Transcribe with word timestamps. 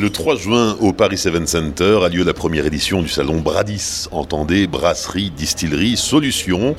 Le 0.00 0.10
3 0.10 0.36
juin, 0.36 0.76
au 0.80 0.92
Paris 0.92 1.18
Seven 1.18 1.48
Center, 1.48 1.98
a 2.04 2.08
lieu 2.08 2.22
la 2.22 2.32
première 2.32 2.64
édition 2.64 3.02
du 3.02 3.08
salon 3.08 3.40
Bradis. 3.40 4.06
Entendez 4.12 4.68
brasserie, 4.68 5.30
distillerie, 5.30 5.96
solutions. 5.96 6.76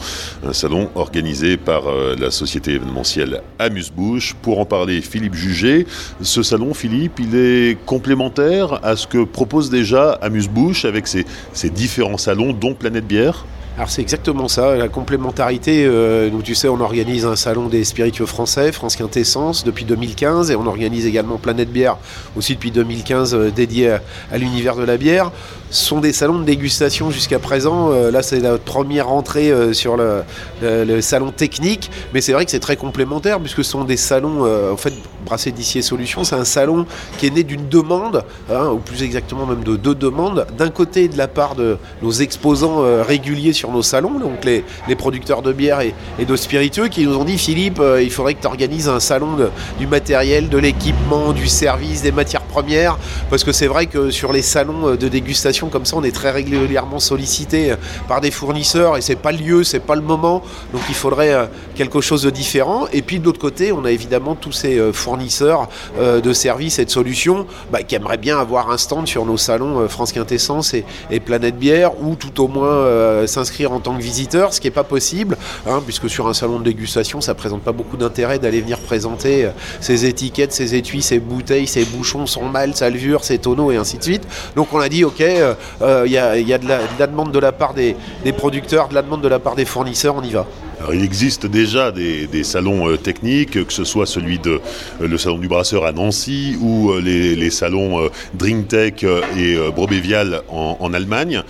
Un 0.48 0.54
salon 0.54 0.90
organisé 0.96 1.58
par 1.58 1.90
euh, 1.90 2.16
la 2.18 2.32
société 2.32 2.76
événementielle 2.76 3.42
Amuse-Bouche. 3.60 4.36
Pour 4.42 4.60
en 4.60 4.66
parler, 4.66 5.02
Philippe 5.02 5.34
Jugé. 5.34 5.86
Ce 6.22 6.44
salon, 6.44 6.74
Philippe, 6.74 7.20
il 7.20 7.36
est 7.36 7.78
complémentaire 7.86 8.80
à 8.86 8.96
ce 8.96 9.06
que 9.06 9.26
propose 9.26 9.70
déjà 9.70 10.12
Amuse-Bouche 10.22 10.86
avec 10.86 11.06
ses 11.06 11.70
différents 11.70 12.18
salons, 12.18 12.54
dont 12.54 12.74
Planète 12.74 13.06
Bière? 13.06 13.44
Alors 13.80 13.90
c'est 13.90 14.02
exactement 14.02 14.50
ça, 14.50 14.76
la 14.76 14.90
complémentarité. 14.90 15.86
Euh, 15.86 16.30
donc 16.30 16.44
tu 16.44 16.54
sais, 16.54 16.68
on 16.68 16.82
organise 16.82 17.26
un 17.26 17.38
salon 17.38 17.70
des 17.70 17.86
spiritueux 17.86 18.26
français, 18.26 18.74
France 18.74 18.98
Quintessence, 18.98 19.64
depuis 19.64 19.86
2015, 19.86 20.52
et 20.52 20.58
on 20.58 20.68
organise 20.68 21.06
également 21.06 21.38
Planète 21.38 21.72
Bière 21.72 21.96
aussi 22.36 22.56
depuis 22.56 22.72
2015, 22.72 23.34
euh, 23.34 23.52
dédié 23.52 23.92
à, 24.34 24.38
l'univers 24.38 24.76
de 24.76 24.84
la 24.84 24.98
bière. 24.98 25.32
Sont 25.72 26.00
des 26.00 26.14
salons 26.14 26.40
de 26.40 26.46
dégustation 26.46 27.12
jusqu'à 27.12 27.40
présent. 27.40 27.92
Euh, 27.92 28.12
là, 28.12 28.24
c'est 28.24 28.40
la 28.40 28.58
première 28.58 29.10
entrée 29.10 29.54
sur 29.74 29.98
le, 29.98 31.02
salon 31.02 31.32
technique, 31.32 31.92
mais 32.14 32.22
c'est 32.22 32.34
vrai 32.34 32.46
que 32.46 32.52
c'est 32.52 32.60
très 32.60 32.76
complémentaire 32.76 33.40
puisque 33.40 33.64
ce 33.64 33.72
sont 33.72 33.84
des 33.84 33.98
salons, 33.98 34.46
en 34.72 34.78
fait, 34.78 34.94
Brasser 35.26 35.52
d'ici 35.52 35.82
Solutions, 35.84 36.24
c'est 36.24 36.36
un 36.36 36.46
salon 36.46 36.86
qui 37.18 37.28
est 37.28 37.30
né 37.30 37.44
d'une 37.44 37.68
demande, 37.68 38.24
hein, 38.52 38.70
ou 38.74 38.78
plus 38.78 39.04
exactement 39.04 39.46
même 39.46 39.64
de 39.64 39.76
deux 39.76 39.96
demandes. 39.96 40.48
D'un 40.58 40.70
côté, 40.70 41.08
de 41.08 41.18
la 41.18 41.28
part 41.28 41.56
de 41.56 41.78
nos 42.02 42.12
exposants 42.12 42.82
réguliers 43.04 43.54
sur 43.54 43.72
nos 43.72 43.82
salons, 43.82 44.20
donc 44.20 44.46
les, 44.46 44.64
producteurs 44.96 45.42
de 45.42 45.54
bière 45.54 45.82
et, 45.82 45.94
de 46.26 46.36
spiritueux, 46.36 46.88
qui 46.88 47.06
nous 47.06 47.16
ont 47.16 47.24
dit 47.24 47.38
Philippe, 47.38 47.80
euh, 47.80 48.02
il 48.02 48.12
faudrait 48.12 48.34
que 48.34 48.42
tu 48.42 48.48
organises 48.48 48.90
un 48.90 49.00
salon 49.00 49.38
du 49.80 49.88
matériel, 49.88 50.50
de 50.50 50.58
l'équipement, 50.58 51.32
du 51.34 51.48
service, 51.48 52.02
des 52.02 52.12
matières 52.12 52.42
premières, 52.50 52.98
parce 53.30 53.44
que 53.44 53.52
c'est 53.52 53.68
vrai 53.68 53.86
que 53.86 54.10
sur 54.10 54.34
les 54.34 54.42
salons 54.42 54.90
euh, 54.90 54.98
de 54.98 55.08
dégustation 55.08 55.70
comme 55.70 55.86
ça, 55.86 55.96
on 55.96 56.04
est 56.04 56.16
très 56.16 56.32
régulièrement 56.32 57.00
sollicité 57.00 57.72
euh, 57.72 57.76
par 58.08 58.20
des 58.20 58.32
fournisseurs 58.32 58.98
et 58.98 59.02
c'est 59.02 59.16
pas 59.16 59.32
le 59.32 59.38
lieu, 59.38 59.64
c'est 59.64 59.80
pas 59.80 59.96
le 59.96 60.02
moment, 60.02 60.44
donc 60.74 60.82
il 60.90 60.96
faudrait 60.96 61.50
quelque 61.76 62.02
chose 62.02 62.24
de 62.24 62.30
différent. 62.30 62.88
Et 62.92 63.02
puis 63.02 63.20
de 63.20 63.26
l'autre 63.26 63.40
côté, 63.40 63.72
on 63.72 63.86
a 63.86 63.92
évidemment 63.92 64.36
tous 64.36 64.52
ces 64.52 64.80
fournisseurs 64.94 65.70
de 65.98 66.34
services 66.34 66.80
et 66.80 66.86
de 66.86 66.90
solutions 66.90 67.46
bah, 67.72 67.84
qui 67.84 67.96
aimeraient 67.96 68.18
bien 68.18 68.40
avoir 68.40 68.72
un 68.72 68.78
stand 68.78 69.08
sur 69.08 69.26
nos 69.26 69.38
salons 69.38 69.88
France 69.88 70.12
Quintessence 70.12 70.74
et, 70.74 71.20
Planète 71.20 71.58
Bière, 71.58 71.92
ou 72.02 72.16
tout 72.16 72.42
au 72.42 72.48
moins 72.48 73.28
s'inscrire 73.28 73.72
en 73.72 73.80
tant 73.80 73.96
que 73.96 74.02
visiteur, 74.02 74.54
ce 74.54 74.60
qui 74.60 74.68
n'est 74.68 74.72
pas 74.72 74.84
possible, 74.84 75.38
hein, 75.68 75.82
puisque 75.86 76.10
sur 76.10 76.28
un 76.28 76.34
salon 76.34 76.60
de 76.60 76.64
dégustation, 76.64 77.22
ça 77.22 77.36
présente 77.36 77.62
pas 77.62 77.72
beaucoup 77.72 77.98
d'intérêt 77.98 78.40
d'aller 78.40 78.62
venir 78.62 78.80
présenter 78.80 79.46
euh, 79.46 79.50
ses 79.80 80.06
étiquettes, 80.06 80.54
ses 80.54 80.76
étuis, 80.76 81.02
ses 81.02 81.20
bouteilles, 81.20 81.68
ses 81.68 81.86
bouchons, 81.86 82.26
son 82.26 82.39
mal, 82.48 82.76
sa 82.76 82.90
levure, 82.90 83.24
ses 83.24 83.38
tonneaux 83.38 83.72
et 83.72 83.78
ainsi 83.78 83.98
de 83.98 84.04
suite. 84.04 84.28
Donc 84.56 84.74
on 84.74 84.80
a 84.80 84.90
dit, 84.90 85.04
ok, 85.04 85.22
euh, 85.22 85.54
euh, 85.82 86.04
il 86.06 86.12
y, 86.12 86.18
a, 86.18 86.58
de 86.58 86.68
la, 86.68 87.08
demande 87.08 87.32
de 87.32 87.40
la 87.40 87.52
part 87.52 87.74
des 87.74 87.96
producteurs, 88.38 88.88
de 88.88 88.96
la 88.96 89.02
demande 89.02 89.22
de 89.22 89.28
la 89.28 89.40
part 89.40 89.56
des 89.56 89.66
fournisseurs, 89.66 90.16
on 90.16 90.24
y 90.24 90.32
va 90.32 90.46
il 90.94 91.04
existe 91.04 91.46
déjà 91.46 91.92
des, 91.92 92.44
salons 92.44 92.90
euh, 92.90 92.98
techniques, 92.98 93.66
que 93.66 93.74
ce 93.74 93.84
soit 93.84 94.06
celui 94.06 94.40
de 94.40 94.62
euh, 95.02 95.08
le 95.08 95.18
salon 95.18 95.38
du 95.38 95.48
brasseur 95.48 95.86
à 95.86 95.92
Nancy 95.92 96.58
ou 96.62 96.92
euh, 96.92 97.02
les, 97.02 97.50
salons 97.50 98.10
DrinkTech 98.36 99.04
et 99.38 99.58
Brobévial 99.76 100.44
en, 100.50 100.94
Allemagne, 100.94 101.44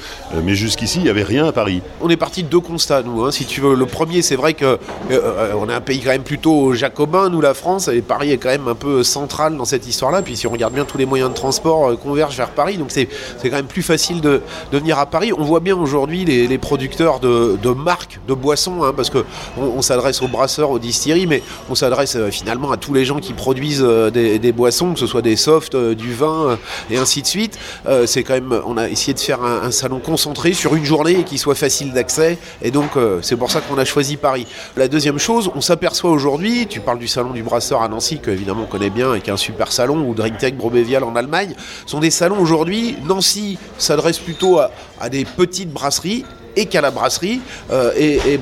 mais 0.43 0.55
jusqu'ici 0.55 0.99
il 0.99 1.03
n'y 1.03 1.09
avait 1.09 1.23
rien 1.23 1.45
à 1.45 1.51
Paris. 1.51 1.81
On 2.01 2.09
est 2.09 2.17
parti 2.17 2.43
de 2.43 2.47
deux 2.47 2.59
constats, 2.61 3.03
nous. 3.03 3.23
Hein. 3.23 3.31
Si 3.31 3.45
tu 3.45 3.59
veux, 3.59 3.75
le 3.75 3.85
premier, 3.85 4.21
c'est 4.21 4.35
vrai 4.37 4.53
que 4.53 4.79
on 5.55 5.69
est 5.69 5.73
un 5.73 5.81
pays 5.81 5.99
quand 5.99 6.11
même 6.11 6.23
plutôt 6.23 6.73
jacobin, 6.73 7.29
nous 7.29 7.41
la 7.41 7.53
France, 7.53 7.89
et 7.89 8.01
Paris 8.01 8.31
est 8.31 8.37
quand 8.37 8.49
même 8.49 8.67
un 8.67 8.75
peu 8.75 9.03
central 9.03 9.57
dans 9.57 9.65
cette 9.65 9.87
histoire-là. 9.87 10.21
Puis 10.21 10.37
si 10.37 10.47
on 10.47 10.51
regarde 10.51 10.73
bien, 10.73 10.85
tous 10.85 10.97
les 10.97 11.05
moyens 11.05 11.29
de 11.29 11.35
transport 11.35 11.99
convergent 11.99 12.37
vers 12.37 12.51
Paris, 12.51 12.77
donc 12.77 12.91
c'est 12.91 13.09
quand 13.43 13.51
même 13.51 13.67
plus 13.67 13.83
facile 13.83 14.21
de, 14.21 14.41
venir 14.71 14.99
à 14.99 15.05
Paris. 15.05 15.31
On 15.37 15.43
voit 15.43 15.59
bien 15.59 15.75
aujourd'hui 15.75 16.25
les, 16.25 16.57
producteurs 16.57 17.19
de, 17.19 17.69
marques 17.73 18.19
de 18.27 18.33
boissons, 18.33 18.83
hein, 18.83 18.93
parce 18.95 19.09
que 19.09 19.18
on, 19.57 19.81
s'adresse 19.81 20.21
aux 20.21 20.27
brasseurs, 20.27 20.69
aux 20.69 20.79
distilleries, 20.79 21.27
mais 21.27 21.41
on 21.69 21.75
s'adresse 21.75 22.15
euh, 22.15 22.29
finalement 22.31 22.71
à 22.71 22.77
tous 22.77 22.93
les 22.93 23.05
gens 23.05 23.19
qui 23.19 23.33
produisent 23.33 23.83
euh, 23.83 24.09
des, 24.09 24.51
boissons, 24.51 24.93
que 24.93 24.99
ce 24.99 25.07
soit 25.07 25.21
des 25.21 25.35
softs, 25.35 25.75
euh, 25.75 25.95
du 25.95 26.13
vin 26.13 26.57
et 26.89 26.97
ainsi 26.97 27.21
de 27.21 27.27
suite. 27.27 27.57
c'est 28.05 28.23
quand 28.23 28.39
on 28.65 28.77
a 28.77 28.89
essayé 28.89 29.13
de 29.13 29.19
faire 29.19 29.43
un, 29.43 29.71
salon 29.71 29.99
concentré 29.99 30.53
sur 30.53 30.75
une 30.75 30.85
journée 30.85 31.19
et 31.19 31.23
qui 31.23 31.37
soit 31.37 31.55
facile 31.55 31.93
d'accès, 31.93 32.37
et 32.61 32.71
donc 32.71 32.91
c'est 33.21 33.35
pour 33.35 33.51
ça 33.51 33.61
qu'on 33.61 33.77
a 33.77 33.85
choisi 33.85 34.17
Paris. 34.17 34.47
La 34.75 34.87
deuxième 34.87 35.19
chose, 35.19 35.51
on 35.55 35.61
s'aperçoit 35.61 36.11
aujourd'hui, 36.11 36.67
tu 36.67 36.79
parles 36.79 36.99
du 36.99 37.07
salon 37.07 37.31
du 37.31 37.43
brasseur 37.43 37.81
à 37.81 37.87
Nancy, 37.87 38.19
que 38.19 38.31
évidemment 38.31 38.63
on 38.63 38.71
connaît 38.71 38.89
bien, 38.89 39.13
et 39.13 39.21
qui 39.21 39.29
est 39.29 39.33
un 39.33 39.37
super 39.37 39.71
salon, 39.71 40.07
ou 40.07 40.13
DrinkTech 40.13 40.57
Brobevial 40.57 41.03
en 41.03 41.15
Allemagne, 41.15 41.53
sont 41.85 41.99
des 41.99 42.11
salons 42.11 42.39
aujourd'hui. 42.39 42.97
Nancy 43.05 43.57
s'adresse 43.77 44.19
plutôt 44.19 44.59
à 44.59 45.09
des 45.09 45.25
petites 45.25 45.71
brasseries 45.71 46.25
et 46.55 46.65
qu'à 46.65 46.81
la 46.81 46.91
brasserie. 46.91 47.41
Euh, 47.71 47.91
et, 47.95 48.19
et 48.33 48.39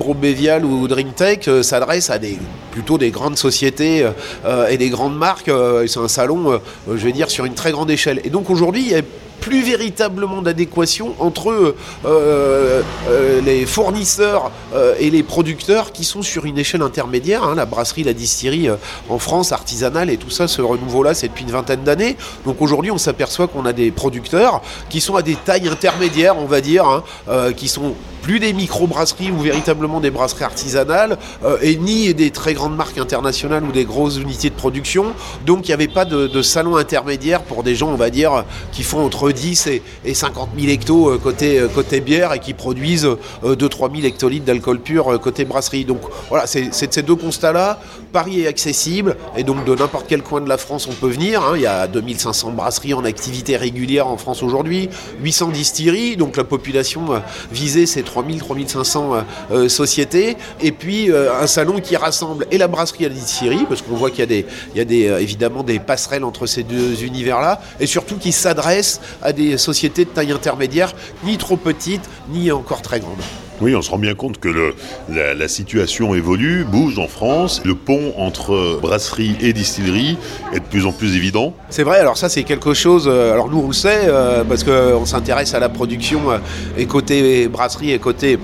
ou 0.63 0.88
DreamTech 0.88 1.47
euh, 1.47 1.63
s'adressent 1.63 2.09
à 2.09 2.19
des, 2.19 2.38
plutôt 2.72 2.97
des 2.97 3.12
grandes 3.12 3.38
sociétés 3.38 4.07
euh, 4.45 4.68
et 4.68 4.78
des 4.78 4.90
grandes 4.90 5.18
marques. 5.18 5.51
c'est 5.88 6.00
un 6.00 6.07
salon, 6.07 6.59
je 6.88 7.06
vais 7.06 7.12
dire, 7.12 7.29
sur 7.29 7.45
une 7.45 7.53
très 7.53 7.72
grande 7.72 7.90
échelle. 7.91 8.22
Et 8.23 8.29
donc 8.29 8.50
aujourd'hui, 8.50 8.94
plus 9.39 9.61
véritablement 9.61 10.41
d'adéquation 10.41 11.15
entre 11.19 11.51
euh, 11.51 11.75
euh, 12.05 12.81
euh, 13.09 13.41
les 13.41 13.65
fournisseurs 13.65 14.51
et 14.99 15.09
les 15.09 15.23
producteurs 15.23 15.91
qui 15.91 16.03
sont 16.03 16.21
sur 16.21 16.45
une 16.45 16.57
échelle 16.57 16.81
intermédiaire. 16.81 17.43
Hein, 17.43 17.55
la 17.55 17.65
brasserie, 17.65 18.03
la 18.03 18.13
distillerie 18.13 18.69
en 19.09 19.19
France, 19.19 19.51
artisanale 19.51 20.09
et 20.09 20.17
tout 20.17 20.29
ça, 20.29 20.47
ce 20.47 20.61
renouveau-là, 20.61 21.13
c'est 21.13 21.29
depuis 21.29 21.43
une 21.43 21.51
vingtaine 21.51 21.83
d'années. 21.83 22.17
Donc 22.45 22.61
aujourd'hui, 22.61 22.91
on 22.91 22.97
s'aperçoit 22.97 23.47
qu'on 23.47 23.65
a 23.65 23.73
des 23.73 23.91
producteurs 23.91 24.61
qui 24.89 25.01
sont 25.01 25.15
à 25.15 25.21
des 25.21 25.35
tailles 25.35 25.67
intermédiaires, 25.67 26.37
on 26.37 26.45
va 26.45 26.61
dire, 26.61 26.85
hein, 26.85 27.53
qui 27.55 27.67
sont 27.67 27.93
plus 28.21 28.39
des 28.39 28.51
micro-brasseries 28.51 29.31
ou 29.31 29.39
véritablement 29.39 30.01
des 30.01 30.11
brasseries 30.11 30.43
artisanales, 30.43 31.17
et 31.61 31.77
ni 31.77 32.13
des 32.13 32.31
très 32.31 32.53
grandes 32.53 32.75
marques 32.75 32.97
internationales 32.97 33.63
ou 33.63 33.71
des 33.71 33.85
grosses 33.85 34.17
unités 34.17 34.49
de 34.49 34.55
production. 34.55 35.13
Donc 35.45 35.67
il 35.67 35.69
n'y 35.69 35.73
avait 35.73 35.87
pas 35.87 36.05
de, 36.05 36.27
de 36.27 36.41
salon 36.41 36.75
intermédiaire 36.75 37.43
pour 37.43 37.63
des 37.63 37.75
gens, 37.75 37.89
on 37.89 37.95
va 37.95 38.09
dire, 38.09 38.43
qui 38.71 38.83
font 38.83 39.05
entre 39.05 39.26
10 39.31 39.67
et, 40.05 40.13
50 40.13 40.49
000 40.57 40.71
hectos 40.71 41.09
euh, 41.09 41.17
côté, 41.17 41.59
euh, 41.59 41.67
côté 41.67 41.99
bière 41.99 42.33
et 42.33 42.39
qui 42.39 42.53
produisent 42.53 43.05
2-3 43.43 43.45
euh, 43.45 43.95
000 43.95 44.07
hectolitres 44.07 44.45
d'alcool 44.45 44.79
pur 44.79 45.19
côté 45.21 45.45
brasserie. 45.45 45.85
Donc 45.85 46.01
voilà, 46.29 46.47
c'est 46.47 46.67
de 46.67 46.93
ces 46.93 47.01
deux 47.01 47.15
constats-là. 47.15 47.79
Paris 48.13 48.41
est 48.41 48.47
accessible 48.47 49.17
et 49.35 49.43
donc 49.43 49.65
de 49.65 49.75
n'importe 49.75 50.05
quel 50.07 50.23
coin 50.23 50.41
de 50.41 50.49
la 50.49 50.57
France 50.57 50.88
on 50.89 50.93
peut 50.93 51.09
venir. 51.09 51.41
Hein. 51.43 51.53
Il 51.55 51.61
y 51.61 51.67
a 51.67 51.88
2500 51.88 52.51
brasseries 52.51 52.93
en 52.93 53.03
activité 53.03 53.57
régulière 53.57 54.07
en 54.07 54.17
France 54.17 54.43
aujourd'hui, 54.43 54.89
800 55.21 55.49
distilleries, 55.49 56.17
donc 56.17 56.38
la 56.38 56.44
population 56.44 57.21
visée 57.51 57.85
c'est 57.85 58.03
3000, 58.03 58.39
3500 58.39 59.25
sociétés. 59.67 60.38
Et 60.61 60.71
puis 60.71 61.11
un 61.11 61.47
salon 61.47 61.79
qui 61.79 61.95
rassemble 61.95 62.47
et 62.51 62.57
la 62.57 62.67
brasserie 62.67 63.05
et 63.05 63.09
la 63.09 63.15
distillerie, 63.15 63.65
parce 63.67 63.81
qu'on 63.81 63.95
voit 63.95 64.09
qu'il 64.09 64.19
y 64.19 64.23
a, 64.23 64.27
des, 64.27 64.45
il 64.73 64.77
y 64.77 64.81
a 64.81 64.85
des, 64.85 65.03
évidemment 65.21 65.63
des 65.63 65.79
passerelles 65.79 66.23
entre 66.23 66.45
ces 66.45 66.63
deux 66.63 67.03
univers-là, 67.03 67.61
et 67.79 67.85
surtout 67.85 68.17
qui 68.17 68.31
s'adresse 68.31 69.01
à 69.22 69.33
des 69.33 69.57
sociétés 69.57 70.05
de 70.05 70.09
taille 70.09 70.31
intermédiaire, 70.31 70.94
ni 71.23 71.38
trop 71.38 71.57
petites, 71.57 72.09
ni 72.29 72.51
encore 72.51 72.81
très 72.81 73.00
grandes. 73.00 73.22
Oui, 73.59 73.75
on 73.75 73.81
se 73.81 73.89
rend 73.89 73.97
bien 73.97 74.13
compte 74.13 74.39
que 74.39 74.50
le, 74.50 74.75
la, 75.09 75.47
situation 75.47 76.13
évolue, 76.13 76.63
bouge 76.63 77.00
en 77.00 77.07
France. 77.07 77.61
Le 77.66 77.73
pont 77.73 78.13
entre 78.17 78.79
brasserie 78.79 79.36
et 79.41 79.51
distillerie 79.51 80.18
est 80.53 80.59
de 80.59 80.65
plus 80.65 80.86
en 80.86 80.91
plus 80.91 81.15
évident. 81.15 81.53
C'est 81.69 81.83
vrai, 81.83 81.97
alors 81.97 82.18
ça 82.18 82.30
c'est 82.30 82.44
quelque 82.44 82.75
chose, 82.75 83.06
euh, 83.07 83.33
alors 83.33 83.50
nous 83.50 83.59
on 83.59 83.68
le 83.68 83.74
sait, 83.74 84.01
euh, 84.03 84.44
parce 84.44 84.63
qu'on 84.63 85.06
s'intéresse 85.06 85.56
à 85.56 85.59
la 85.59 85.69
production 85.69 86.30
euh, 86.30 86.38
et 86.77 86.86
côté 86.86 87.47
brasserie 87.47 87.94
et 87.94 88.00
côté 88.00 88.38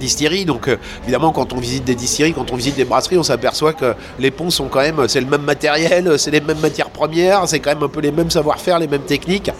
distillerie. 0.00 0.46
Donc 0.46 0.70
évidemment 1.02 1.32
quand 1.32 1.52
on 1.52 1.58
visite 1.58 1.84
des 1.84 1.94
distilleries, 1.94 2.32
quand 2.32 2.50
on 2.50 2.56
visite 2.56 2.76
des 2.76 2.86
brasseries, 2.86 3.18
on 3.18 3.22
s'aperçoit 3.22 3.74
que 3.74 3.94
les 4.18 4.30
ponts 4.30 4.50
sont 4.50 4.68
quand 4.68 4.80
même, 4.80 5.06
c'est 5.06 5.20
le 5.20 5.26
même 5.26 5.42
matériel, 5.42 6.14
c'est 6.18 6.30
les 6.30 6.40
mêmes 6.40 6.60
matières 6.60 6.90
premières, 6.90 7.46
c'est 7.46 7.60
quand 7.60 7.74
même 7.74 7.82
un 7.82 7.88
peu 7.88 8.00
les 8.00 8.12
mêmes 8.12 8.30
savoir-faire, 8.30 8.78
les 8.78 8.88
mêmes 8.88 9.02
techniques 9.02 9.50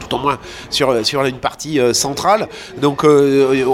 tout 0.00 0.14
au 0.14 0.18
moins 0.18 0.38
sur, 0.70 1.04
sur 1.04 1.24
une 1.24 1.38
partie 1.38 1.80
euh, 1.80 1.92
centrale. 1.92 2.48
Euh, 2.82 3.64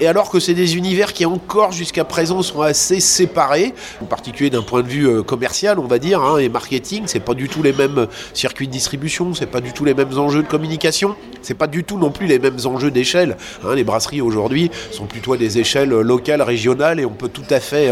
et, 0.00 0.06
alors 0.06 0.30
que 0.30 0.40
c'est 0.40 0.54
des 0.54 0.76
univers 0.76 1.12
qui 1.12 1.26
encore 1.26 1.72
jusqu'à 1.72 2.04
présent 2.04 2.42
sont 2.42 2.62
assez 2.62 3.00
séparés, 3.00 3.74
en 4.02 4.06
particulier 4.06 4.50
d'un 4.50 4.62
point 4.62 4.82
de 4.82 4.88
vue 4.88 5.08
euh, 5.08 5.22
commercial, 5.22 5.78
on 5.78 5.86
va 5.86 5.98
dire, 5.98 6.22
hein, 6.22 6.38
et 6.38 6.48
marketing, 6.48 7.04
c'est 7.06 7.20
pas 7.20 7.34
du 7.34 7.48
tout 7.48 7.62
les 7.62 7.72
mêmes 7.72 8.06
circuits 8.34 8.66
de 8.66 8.72
distribution, 8.72 9.34
c'est 9.34 9.46
pas 9.46 9.60
du 9.60 9.72
tout 9.72 9.84
les 9.84 9.94
mêmes 9.94 10.18
enjeux 10.18 10.42
de 10.42 10.48
communication, 10.48 11.16
c'est 11.42 11.54
pas 11.54 11.66
du 11.66 11.84
tout 11.84 11.98
non 11.98 12.10
plus 12.10 12.26
les 12.26 12.38
mêmes 12.38 12.58
enjeux 12.64 12.90
d'échelle. 12.90 13.36
Hein. 13.64 13.74
les 13.74 13.84
brasseries 13.84 14.20
aujourd'hui 14.20 14.70
sont 14.90 15.06
plutôt 15.06 15.32
à 15.32 15.36
des 15.36 15.58
échelles 15.58 15.90
locales, 15.90 16.42
régionales, 16.42 17.00
et 17.00 17.04
on 17.04 17.10
peut 17.10 17.28
tout 17.28 17.42
à 17.50 17.60
fait 17.60 17.90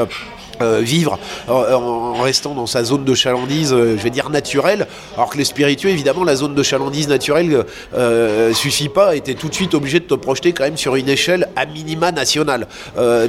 euh, 0.62 0.80
vivre 0.80 1.18
en, 1.48 2.14
restant 2.22 2.54
dans 2.54 2.66
sa 2.66 2.82
zone 2.82 3.04
de 3.04 3.14
chalandise, 3.14 3.72
euh, 3.72 3.96
je 3.98 4.02
vais 4.02 4.10
dire 4.10 4.30
naturelle, 4.30 4.86
alors 5.14 5.30
que 5.30 5.38
les 5.38 5.44
spiritueux, 5.44 5.90
évidemment, 5.90 6.24
la 6.24 6.36
zone 6.36 6.54
de 6.54 6.62
chalandise 6.62 7.08
naturelle 7.08 7.64
euh, 7.94 8.52
suffit 8.54 8.88
pas, 8.88 9.16
et 9.16 9.22
es 9.26 9.34
tout 9.34 9.48
de 9.48 9.54
suite 9.54 9.74
obligé 9.74 10.00
de 10.00 10.04
te 10.04 10.14
projeter 10.14 10.52
quand 10.52 10.64
même 10.64 10.76
sur 10.76 10.96
une 10.96 11.08
échelle 11.08 11.48
à 11.56 11.66
minima 11.66 12.12
nationale. 12.12 12.66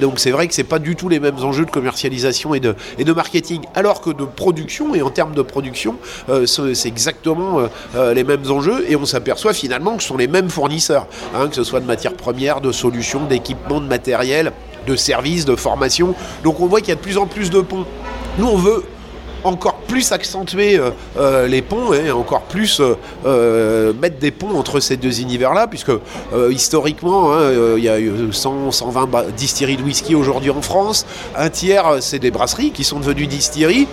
donc 0.02 0.20
c'est 0.20 0.32
vrai 0.32 0.48
que 0.48 0.54
c'est 0.54 0.64
pas 0.64 0.80
du 0.80 0.96
tout 0.96 1.10
les 1.10 1.20
mêmes 1.20 1.40
enjeux 1.44 1.66
de 1.66 1.72
commercialisation 1.72 2.54
et 2.54 2.60
de, 2.60 2.76
et 2.98 3.04
de 3.04 3.14
marketing, 3.14 3.62
alors 3.76 4.02
que 4.02 4.10
de 4.10 4.24
production, 4.24 4.96
et 4.96 5.02
en 5.02 5.10
termes 5.10 5.34
de 5.36 5.42
production, 5.42 5.96
c'est 6.46 6.88
exactement 6.88 7.62
les 7.96 8.24
mêmes 8.24 8.50
enjeux, 8.50 8.86
et 8.90 8.96
on 8.96 9.06
s'aperçoit 9.06 9.54
finalement 9.54 9.98
que 9.98 10.04
ce 10.04 10.10
sont 10.10 10.18
les 10.18 10.28
mêmes 10.28 10.50
fournisseurs, 10.50 11.08
hein, 11.36 11.48
que 11.48 11.56
ce 11.56 11.64
soit 11.64 11.80
de 11.80 11.86
matières 11.86 12.14
premières, 12.14 12.62
de 12.62 12.72
solutions, 12.72 13.26
d'équipements, 13.26 13.82
de 13.82 13.88
matériel 13.88 14.52
de 14.88 14.96
services, 14.96 15.46
de 15.46 15.56
formation. 15.56 16.16
Donc 16.44 16.60
on 16.60 16.66
voit 16.66 16.80
qu'il 16.80 16.90
y 16.90 16.94
a 16.94 16.96
de 16.96 17.02
plus 17.02 17.18
en 17.18 17.28
plus 17.28 17.50
de 17.50 17.62
ponts. 17.62 17.86
Nous, 18.40 18.48
on 18.48 18.58
veut 18.58 18.84
encore 19.44 19.76
plus 19.88 20.12
accentuer 20.12 20.78
euh, 20.78 20.92
euh, 21.18 21.48
les 21.48 21.62
ponts 21.62 21.94
et 21.94 22.12
encore 22.12 22.42
plus 22.42 22.82
euh, 23.26 23.94
mettre 23.94 24.20
des 24.20 24.32
ponts 24.32 24.58
entre 24.58 24.80
ces 24.80 24.98
deux 24.98 25.22
univers-là, 25.22 25.68
puisque 25.68 25.92
historiquement, 26.50 27.34
hein, 27.34 27.52
il 27.78 27.84
y 27.84 27.90
a 27.90 27.98
100, 28.32 28.72
120 28.72 29.32
distilleries 29.36 29.78
de 29.78 29.84
whisky 29.84 30.16
aujourd'hui 30.16 30.50
en 30.50 30.62
France. 30.62 31.06
Un 31.36 31.50
tiers, 31.50 31.98
c'est 32.02 32.20
des 32.20 32.32
brasseries 32.32 32.72
qui 32.72 32.84
sont 32.84 33.00
devenues 33.00 33.28
distilleries. 33.28 33.88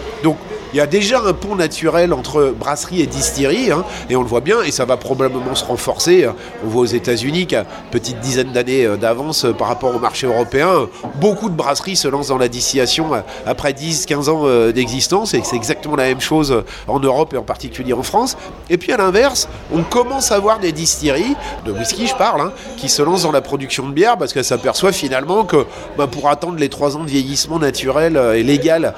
Il 0.75 0.79
y 0.79 0.81
a 0.81 0.89
déjà 0.89 1.21
un 1.21 1.33
pont 1.33 1.55
naturel 1.55 2.13
entre 2.13 2.53
brasserie 2.59 3.01
et 3.01 3.07
distillerie, 3.07 3.71
hein, 3.71 3.85
et 4.11 4.17
on 4.17 4.23
le 4.23 4.29
voit 4.29 4.41
bien, 4.41 4.61
et 4.63 4.73
ça 4.73 4.85
va 4.85 4.97
probablement 4.97 5.55
se 5.55 5.65
renforcer. 5.65 6.29
On 6.65 6.69
voit 6.69 6.83
aux 6.83 6.87
États-Unis 6.87 7.47
qu'à 7.47 7.65
petite 7.93 8.19
dizaine 8.19 8.51
d'années 8.51 8.85
euh, 8.85 8.97
d'avance 8.97 9.45
euh, 9.45 9.53
par 9.53 9.69
rapport 9.69 9.95
au 9.95 10.01
marché 10.01 10.27
européen, 10.27 10.89
beaucoup 11.21 11.49
de 11.49 11.55
brasseries 11.55 11.95
se 11.95 12.09
lancent 12.09 12.27
dans 12.27 12.39
la 12.39 12.49
distillation 12.49 13.15
euh, 13.15 13.21
après 13.47 13.71
10-15 13.71 14.29
ans 14.29 14.71
d'existence, 14.73 15.33
et 15.35 15.43
c'est 15.45 15.55
exactement 15.55 15.95
la 15.95 16.07
même 16.07 16.21
chose 16.21 16.65
en 16.89 16.99
Europe 16.99 17.35
et 17.35 17.37
en 17.37 17.45
particulier 17.45 17.93
en 17.93 18.03
France. 18.03 18.37
Et 18.69 18.77
puis 18.77 18.91
à 18.91 18.97
l'inverse, 18.97 19.49
on 19.73 19.85
commence 19.85 20.33
à 20.33 20.41
voir 20.41 20.59
des 20.59 20.73
distilleries, 20.73 21.37
de 21.65 21.71
whisky 21.71 22.09
je 22.09 22.17
parle, 22.17 22.41
hein, 22.41 22.53
qui 22.79 22.89
se 22.89 23.01
lancent 23.01 23.23
dans 23.23 23.31
la 23.31 23.43
production 23.43 23.87
de 23.89 23.93
bière 23.93 24.19
parce 24.19 24.33
qu'elles 24.33 24.43
s'aperçoivent 24.45 24.93
finalement 24.93 25.45
que 25.45 25.67
bah, 25.97 26.09
pour 26.09 26.29
attendre 26.29 26.59
les 26.59 26.69
3 26.69 26.97
ans 26.97 27.05
de 27.05 27.11
vieillissement 27.11 27.61
naturel 27.61 28.17
et 28.35 28.43
légal 28.43 28.93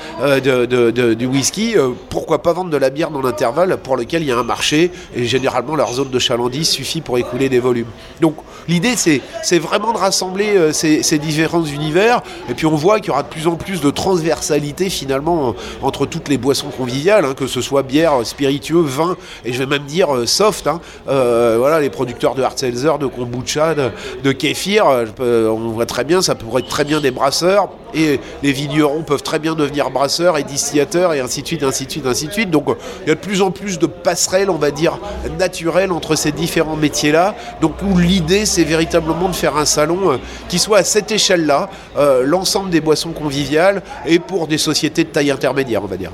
du 1.19 1.27
whisky, 1.27 1.66
euh, 1.75 1.91
pourquoi 2.11 2.43
pas 2.43 2.53
vendre 2.53 2.71
de 2.71 2.77
la 2.77 2.91
bière 2.91 3.11
dans 3.11 3.23
l'intervalle 3.23 3.77
pour 3.79 3.97
lequel 3.97 4.23
il 4.23 4.29
y 4.29 4.33
a 4.33 4.39
un 4.39 4.43
marché 4.43 4.91
et 5.15 5.25
généralement 5.25 5.75
leur 5.75 5.93
zone 5.93 6.11
de 6.11 6.19
chalandise 6.19 6.69
suffit 6.69 7.01
pour 7.01 7.19
écouler 7.19 7.49
des 7.49 7.59
volumes. 7.59 7.89
Donc 8.21 8.37
l'idée 8.69 8.95
c'est 8.97 9.59
vraiment 9.59 9.93
de 9.93 9.99
rassembler 9.99 10.57
euh, 10.57 10.73
ces, 10.73 11.19
différents 11.19 11.65
univers 11.65 12.23
et 12.49 12.55
puis 12.55 12.67
on 12.67 12.75
voit 12.75 13.01
qu'il 13.01 13.09
y 13.09 13.11
aura 13.11 13.23
de 13.23 13.29
plus 13.29 13.47
en 13.47 13.57
plus 13.57 13.81
de 13.81 13.91
transversalité 13.91 14.91
finalement 14.91 15.55
entre 15.83 16.07
toutes 16.07 16.29
les 16.29 16.39
boissons 16.39 16.69
conviviales, 16.69 17.25
hein, 17.25 17.35
que 17.35 17.47
ce 17.47 17.61
soit 17.61 17.83
bière, 17.83 18.25
spiritueux, 18.25 18.83
vin 18.83 19.17
et 19.45 19.53
je 19.53 19.59
vais 19.59 19.67
même 19.67 19.85
dire 19.85 20.15
euh, 20.15 20.27
soft. 20.27 20.67
Hein. 20.67 20.81
voilà 21.07 21.81
les 21.81 21.91
producteurs 21.91 22.35
de 22.35 22.43
hard 22.43 22.59
seltzer, 22.59 22.99
de 22.99 23.07
kombucha, 23.07 23.75
de, 23.75 23.91
de 24.23 24.33
kéfir, 24.33 24.87
on 25.19 25.71
voit 25.71 25.87
très 25.87 26.05
bien, 26.05 26.23
ça 26.23 26.35
pourrait 26.35 26.63
être 26.63 26.69
très 26.69 26.85
bien 26.85 27.01
des 27.01 27.11
brasseurs 27.11 27.69
et 27.97 28.21
les 28.43 28.53
vignerons 28.53 29.03
peuvent 29.03 29.23
très 29.23 29.39
bien 29.39 29.55
devenir 29.55 29.91
brasseurs 29.91 30.39
et 30.39 30.45
distillateurs 30.45 31.15
et 31.15 31.21
ainsi 31.21 31.43
de 31.43 31.47
suite, 31.47 31.63
ainsi 31.63 31.87
de 31.87 31.91
suite, 31.91 32.07
ainsi 32.07 32.27
de 32.29 32.33
suite. 32.33 32.51
Donc 32.51 32.67
il 33.03 33.09
y 33.09 33.11
a 33.11 33.15
de 33.15 33.21
plus 33.21 33.43
en 33.43 33.51
plus 33.51 33.79
de 33.79 33.87
passerelles, 33.87 34.51
on 34.51 34.57
va 34.57 34.71
dire, 34.71 34.99
naturelles 35.39 35.93
entre 35.93 36.15
ces 36.15 36.33
différents 36.33 36.77
métiers-là. 36.77 37.35
Donc 37.61 37.75
l'idée, 37.97 38.47
c'est 38.47 38.65
véritablement 38.65 39.29
de 39.29 39.35
faire 39.35 39.57
un 39.57 39.65
salon 39.65 40.13
euh, 40.13 40.17
qui 40.49 40.59
soit 40.59 40.79
à 40.79 40.85
cette 40.85 41.11
échelle-là, 41.11 41.71
euh, 41.97 42.23
l'ensemble 42.25 42.71
des 42.71 42.81
boissons 42.81 43.13
conviviales 43.13 43.83
et 44.07 44.19
pour 44.19 44.47
des 44.47 44.59
sociétés 44.59 45.05
de 45.05 45.09
taille 45.09 45.31
intermédiaire, 45.31 45.83
on 45.83 45.87
va 45.87 45.97
dire. 45.97 46.13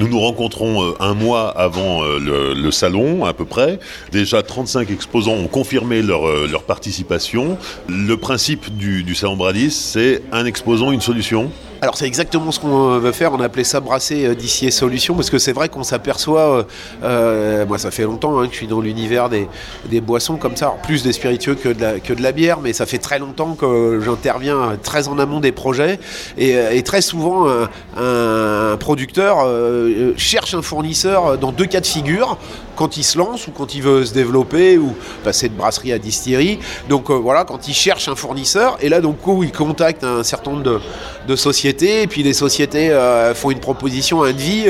Nous 0.00 0.08
nous 0.08 0.18
rencontrons 0.18 0.82
euh, 0.82 0.94
un 0.98 1.12
mois 1.12 1.50
avant 1.50 2.02
euh, 2.02 2.54
le, 2.54 2.70
salon, 2.70 3.26
à 3.26 3.34
peu 3.34 3.44
près. 3.44 3.78
Déjà, 4.12 4.42
35 4.42 4.90
exposants 4.90 5.34
ont 5.34 5.46
confirmé 5.46 6.00
leur, 6.00 6.26
euh, 6.26 6.48
leur 6.50 6.62
participation. 6.62 7.58
Le 7.86 8.16
principe 8.16 8.74
du, 8.74 9.02
du 9.02 9.14
salon 9.14 9.36
Bradis, 9.36 9.70
c'est 9.70 10.22
un 10.32 10.46
exposant, 10.46 10.90
une 10.90 11.02
solution 11.02 11.50
alors 11.82 11.96
c'est 11.96 12.06
exactement 12.06 12.52
ce 12.52 12.60
qu'on 12.60 12.98
veut 12.98 13.12
faire, 13.12 13.32
on 13.32 13.40
a 13.40 13.46
appelé 13.46 13.64
ça 13.64 13.80
brasser 13.80 14.26
euh, 14.26 14.34
d'ici 14.34 14.66
et 14.66 14.70
solution, 14.70 15.14
parce 15.14 15.30
que 15.30 15.38
c'est 15.38 15.52
vrai 15.52 15.68
qu'on 15.68 15.82
s'aperçoit, 15.82 16.58
euh, 16.58 16.62
euh, 17.02 17.66
moi 17.66 17.78
ça 17.78 17.90
fait 17.90 18.02
longtemps 18.02 18.38
hein, 18.38 18.46
que 18.46 18.52
je 18.52 18.58
suis 18.58 18.66
dans 18.66 18.80
l'univers 18.80 19.30
des, 19.30 19.48
boissons 20.00 20.36
comme 20.36 20.56
ça, 20.56 20.74
plus 20.82 21.02
des 21.02 21.12
spiritueux 21.12 21.54
que 21.54 21.68
de 21.68 22.22
la 22.22 22.32
bière, 22.32 22.60
mais 22.60 22.72
ça 22.72 22.86
fait 22.86 22.98
très 22.98 23.18
longtemps 23.18 23.54
que 23.54 24.00
j'interviens 24.04 24.78
très 24.82 25.08
en 25.08 25.18
amont 25.18 25.40
des 25.40 25.52
projets, 25.52 25.98
et, 26.38 26.82
très 26.82 27.02
souvent 27.02 27.46
un, 27.96 28.76
producteur 28.78 29.46
cherche 30.16 30.54
un 30.54 30.62
fournisseur 30.62 31.38
dans 31.38 31.52
deux 31.52 31.66
cas 31.66 31.80
de 31.80 31.86
figure, 31.86 32.38
quand 32.80 32.96
il 32.96 33.04
se 33.04 33.18
lance 33.18 33.46
ou 33.46 33.50
quand 33.50 33.74
il 33.74 33.82
veut 33.82 34.06
se 34.06 34.14
développer 34.14 34.78
ou 34.78 34.94
passer 35.22 35.50
de 35.50 35.54
brasserie 35.54 35.92
à 35.92 35.98
distillerie. 35.98 36.58
Donc 36.88 37.10
voilà, 37.10 37.44
quand 37.44 37.68
il 37.68 37.74
cherche 37.74 38.08
un 38.08 38.16
fournisseur, 38.16 38.78
et 38.80 38.88
là 38.88 39.02
donc 39.02 39.18
il 39.42 39.52
contacte 39.52 40.02
un 40.02 40.22
certain 40.22 40.52
nombre 40.52 40.62
de, 40.62 40.80
de 41.28 41.36
sociétés, 41.36 42.00
et 42.00 42.06
puis 42.06 42.22
les 42.22 42.32
sociétés 42.32 42.88
euh, 42.88 43.34
font 43.34 43.50
une 43.50 43.60
proposition, 43.60 44.22
un 44.22 44.32
devis 44.32 44.64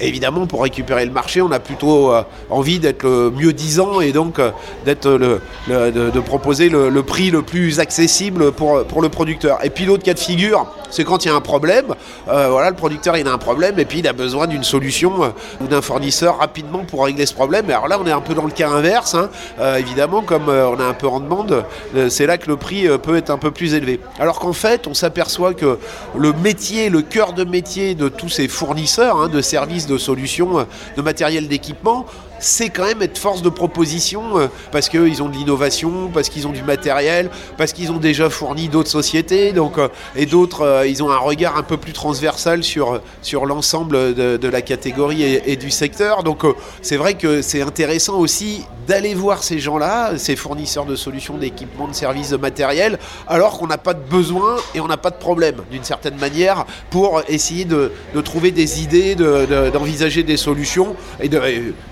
évidemment, 0.00 0.46
pour 0.46 0.62
récupérer 0.62 1.04
le 1.04 1.12
marché, 1.12 1.40
on 1.42 1.50
a 1.52 1.58
plutôt 1.58 2.12
euh, 2.12 2.22
envie 2.50 2.78
d'être 2.78 3.04
le 3.04 3.30
mieux 3.30 3.52
disant 3.52 4.00
et 4.00 4.12
donc 4.12 4.38
euh, 4.38 4.50
d'être 4.84 5.08
de, 5.08 6.20
proposer 6.20 6.68
le, 6.68 7.02
prix 7.02 7.30
le 7.30 7.42
plus 7.42 7.80
accessible 7.80 8.52
pour, 8.52 8.84
pour 8.84 9.02
le 9.02 9.08
producteur. 9.08 9.64
Et 9.64 9.70
puis 9.70 9.84
l'autre 9.84 10.02
cas 10.02 10.14
de 10.14 10.18
figure, 10.18 10.66
c'est 10.90 11.04
quand 11.04 11.24
il 11.24 11.28
y 11.28 11.30
a 11.30 11.34
un 11.34 11.40
problème. 11.40 11.94
Euh, 12.28 12.48
voilà, 12.50 12.70
le 12.70 12.76
producteur 12.76 13.16
il 13.16 13.26
a 13.28 13.32
un 13.32 13.38
problème 13.38 13.78
et 13.78 13.84
puis 13.84 14.00
il 14.00 14.08
a 14.08 14.12
besoin 14.12 14.46
d'une 14.46 14.64
solution 14.64 15.32
ou 15.60 15.66
d'un 15.66 15.82
fournisseur 15.82 16.38
rapidement 16.38 16.84
pour 16.84 17.04
régler 17.04 17.26
ce 17.26 17.34
problème. 17.34 17.70
Et 17.70 17.72
alors 17.72 17.88
là, 17.88 17.98
on 18.00 18.06
est 18.06 18.12
un 18.12 18.20
peu 18.20 18.34
dans 18.34 18.44
le 18.44 18.50
cas 18.50 18.70
inverse. 18.70 19.14
Hein. 19.14 19.30
évidemment, 19.78 20.22
comme 20.22 20.48
on 20.48 20.78
est 20.78 20.84
un 20.84 20.94
peu 20.94 21.08
en 21.08 21.20
demande, 21.20 21.64
c'est 22.08 22.26
là 22.26 22.38
que 22.38 22.48
le 22.48 22.56
prix 22.56 22.86
peut 23.02 23.16
être 23.16 23.30
un 23.30 23.38
peu 23.38 23.50
plus 23.50 23.74
élevé. 23.74 24.00
Alors 24.18 24.38
qu'en 24.38 24.52
fait, 24.52 24.86
on 24.86 24.94
s'aperçoit 24.94 25.54
que 25.54 25.78
le 26.16 26.32
métier, 26.32 26.88
le 26.88 27.02
cœur 27.02 27.32
de 27.32 27.44
métier 27.44 27.94
de 27.94 28.08
tous 28.08 28.28
ces 28.28 28.48
fournisseurs 28.48 29.20
hein, 29.20 29.28
de 29.28 29.40
services 29.40 29.85
de 29.86 29.98
solutions, 29.98 30.66
de 30.96 31.02
matériel 31.02 31.48
d'équipement, 31.48 32.06
c'est 32.38 32.70
quand 32.70 32.84
même 32.84 33.02
être 33.02 33.18
force 33.18 33.42
de 33.42 33.48
proposition 33.48 34.38
euh, 34.38 34.48
parce 34.72 34.88
qu'ils 34.88 35.22
ont 35.22 35.28
de 35.28 35.36
l'innovation, 35.36 36.10
parce 36.12 36.28
qu'ils 36.28 36.46
ont 36.46 36.52
du 36.52 36.62
matériel, 36.62 37.30
parce 37.56 37.72
qu'ils 37.72 37.90
ont 37.92 37.98
déjà 37.98 38.30
fourni 38.30 38.68
d'autres 38.68 38.90
sociétés, 38.90 39.52
donc, 39.52 39.78
euh, 39.78 39.88
et 40.14 40.26
d'autres, 40.26 40.84
ils 40.86 41.02
ont 41.02 41.10
un 41.10 41.18
regard 41.18 41.56
un 41.56 41.62
peu 41.62 41.76
plus 41.76 41.92
transversal 41.92 42.62
sur, 42.62 43.00
sur 43.22 43.46
l'ensemble 43.46 44.14
de, 44.14 44.48
la 44.48 44.62
catégorie 44.62 45.22
et, 45.22 45.56
du 45.56 45.70
secteur. 45.70 46.22
Donc 46.22 46.44
c'est 46.82 46.96
vrai 46.96 47.14
que 47.14 47.42
c'est 47.42 47.62
intéressant 47.62 48.18
aussi 48.18 48.64
d'aller 48.86 49.14
voir 49.14 49.42
ces 49.42 49.58
gens-là, 49.58 50.16
ces 50.16 50.36
fournisseurs 50.36 50.86
de 50.86 50.94
solutions, 50.94 51.36
d'équipements, 51.36 51.88
de 51.88 51.94
services, 51.94 52.30
de 52.30 52.36
matériel, 52.36 52.98
alors 53.26 53.58
qu'on 53.58 53.66
n'a 53.66 53.78
pas 53.78 53.94
de 53.94 54.02
besoin 54.08 54.56
et 54.74 54.80
on 54.80 54.86
n'a 54.86 54.96
pas 54.96 55.10
de 55.10 55.16
problème, 55.16 55.56
d'une 55.70 55.84
certaine 55.84 56.16
manière, 56.16 56.64
pour 56.90 57.22
essayer 57.28 57.64
de, 57.64 57.90
trouver 58.24 58.50
des 58.50 58.82
idées, 58.82 59.14
d'envisager 59.14 60.22
des 60.22 60.36
solutions 60.36 60.96
et 61.20 61.28
de 61.28 61.40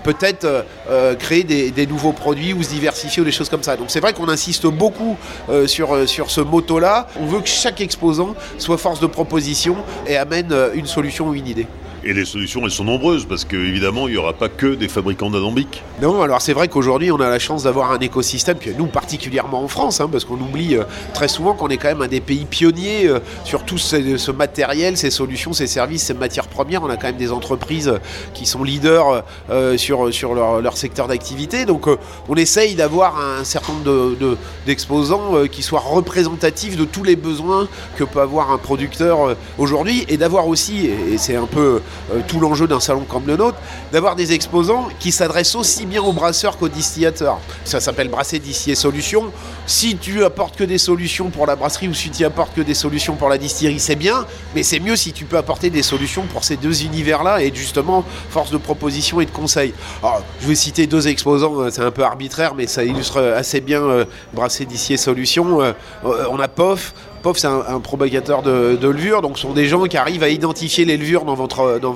peut-être 0.03 0.34
euh, 0.43 0.63
euh, 0.89 1.15
créer 1.15 1.43
des, 1.43 1.87
nouveaux 1.87 2.11
produits 2.11 2.53
ou 2.53 2.63
se 2.63 2.69
diversifier 2.69 3.21
ou 3.21 3.25
des 3.25 3.31
choses 3.31 3.49
comme 3.49 3.63
ça. 3.63 3.75
Donc 3.77 3.87
c'est 3.89 3.99
vrai 3.99 4.13
qu'on 4.13 4.29
insiste 4.29 4.65
beaucoup 4.67 5.17
euh, 5.49 5.67
sur, 5.67 6.07
sur 6.07 6.31
ce 6.31 6.41
motto-là. 6.41 7.07
On 7.19 7.25
veut 7.25 7.41
que 7.41 7.47
chaque 7.47 7.81
exposant 7.81 8.35
soit 8.57 8.77
force 8.77 8.99
de 8.99 9.07
proposition 9.07 9.77
et 10.07 10.17
amène 10.17 10.53
une 10.73 10.87
solution 10.87 11.29
ou 11.29 11.33
une 11.35 11.47
idée. 11.47 11.67
Et 12.07 12.13
les 12.13 12.25
solutions, 12.25 12.61
elles 12.63 12.71
sont 12.71 12.83
nombreuses, 12.83 13.25
parce 13.25 13.45
qu'évidemment, 13.45 14.07
il 14.07 14.11
n'y 14.11 14.17
aura 14.17 14.33
pas 14.33 14.47
que 14.47 14.75
des 14.75 14.87
fabricants 14.87 15.31
d'alambics. 15.31 15.81
Non, 16.03 16.21
alors 16.21 16.39
c'est 16.39 16.53
vrai 16.53 16.67
qu'aujourd'hui, 16.67 17.11
on 17.11 17.19
a 17.19 17.27
la 17.27 17.39
chance 17.39 17.63
d'avoir 17.63 17.91
un 17.91 17.97
écosystème, 17.97 18.57
puis 18.57 18.69
nous 18.77 18.85
particulièrement 18.85 19.63
en 19.63 19.67
France, 19.67 19.99
hein, 19.99 20.07
parce 20.11 20.23
qu'on 20.23 20.35
oublie 20.35 20.75
euh, 20.75 20.83
très 21.15 21.27
souvent 21.27 21.55
qu'on 21.55 21.69
est 21.69 21.77
quand 21.77 21.87
même 21.87 22.03
un 22.03 22.07
des 22.07 22.21
pays 22.21 22.45
pionniers 22.45 23.07
euh, 23.07 23.21
sur 23.43 23.63
tout 23.63 23.79
ce, 23.79 24.31
matériel, 24.31 24.97
ces 24.97 25.09
solutions, 25.09 25.51
ces 25.51 25.65
services, 25.65 26.03
ces 26.03 26.13
matières 26.13 26.47
premières. 26.47 26.83
On 26.83 26.91
a 26.91 26.95
quand 26.95 27.07
même 27.07 27.17
des 27.17 27.31
entreprises 27.31 27.91
qui 28.35 28.45
sont 28.45 28.63
leaders 28.63 29.23
euh, 29.49 29.75
sur, 29.75 30.13
sur 30.13 30.35
leur, 30.35 30.77
secteur 30.77 31.07
d'activité. 31.07 31.65
Donc 31.65 31.87
on 32.29 32.35
essaye 32.35 32.75
d'avoir 32.75 33.19
un 33.19 33.43
certain 33.43 33.73
nombre 33.73 34.37
d'exposants 34.67 35.47
qui 35.49 35.63
soient 35.63 35.79
représentatifs 35.79 36.75
de 36.75 36.85
tous 36.85 37.03
les 37.03 37.15
besoins 37.15 37.67
que 37.95 38.03
peut 38.03 38.19
avoir 38.19 38.51
un 38.51 38.57
producteur 38.57 39.35
aujourd'hui, 39.57 40.05
et 40.09 40.17
d'avoir 40.17 40.47
aussi, 40.47 40.87
et 40.87 41.17
c'est 41.17 41.37
un 41.37 41.45
peu 41.45 41.81
tout 42.27 42.39
l'enjeu 42.39 42.67
d'un 42.67 42.79
salon 42.79 43.05
comme 43.07 43.25
le 43.27 43.37
nôtre, 43.37 43.57
d'avoir 43.91 44.15
des 44.15 44.33
exposants 44.33 44.89
qui 44.99 45.11
s'adressent 45.11 45.55
aussi 45.55 45.85
bien 45.85 46.01
aux 46.01 46.13
brasseurs 46.13 46.57
qu'aux 46.57 46.69
distillateurs. 46.69 47.39
Ça 47.63 47.79
s'appelle 47.79 48.09
Brasser, 48.09 48.39
Distiller, 48.39 48.75
Solutions. 48.75 49.31
Si 49.65 49.97
tu 49.97 50.23
apportes 50.23 50.55
que 50.55 50.63
des 50.63 50.77
solutions 50.77 51.29
pour 51.29 51.47
la 51.47 51.55
brasserie 51.55 51.87
ou 51.87 51.93
si 51.93 52.09
tu 52.09 52.23
apportes 52.25 52.53
que 52.53 52.61
des 52.61 52.73
solutions 52.73 53.15
pour 53.15 53.29
la 53.29 53.37
distillerie, 53.37 53.79
c'est 53.79 53.95
bien, 53.95 54.25
mais 54.53 54.63
c'est 54.63 54.79
mieux 54.79 54.95
si 54.95 55.13
tu 55.13 55.25
peux 55.25 55.37
apporter 55.37 55.69
des 55.69 55.83
solutions 55.83 56.23
pour 56.31 56.43
ces 56.43 56.57
deux 56.57 56.83
univers-là 56.83 57.41
et 57.41 57.51
justement 57.53 58.03
force 58.29 58.51
de 58.51 58.57
proposition 58.57 59.21
et 59.21 59.25
de 59.25 59.31
conseil. 59.31 59.73
Alors, 60.01 60.23
je 60.41 60.47
vais 60.47 60.55
citer 60.55 60.87
deux 60.87 61.07
exposants, 61.07 61.69
c'est 61.71 61.83
un 61.83 61.91
peu 61.91 62.03
arbitraire, 62.03 62.55
mais 62.55 62.67
ça 62.67 62.83
illustre 62.83 63.21
assez 63.21 63.61
bien 63.61 63.81
Brasser, 64.33 64.65
Distiller, 64.65 64.97
Solutions. 64.97 65.73
on 66.03 66.39
a 66.39 66.47
POF, 66.47 66.93
C'est 67.33 67.47
un, 67.47 67.79
propagateur 67.79 68.43
de, 68.43 68.87
levure, 68.87 69.21
donc 69.21 69.37
ce 69.37 69.43
sont 69.43 69.53
des 69.53 69.65
gens 69.65 69.83
qui 69.85 69.97
arrivent 69.97 70.23
à 70.23 70.29
identifier 70.29 70.85
les 70.85 70.95
levures 70.97 71.25
dans, 71.25 71.35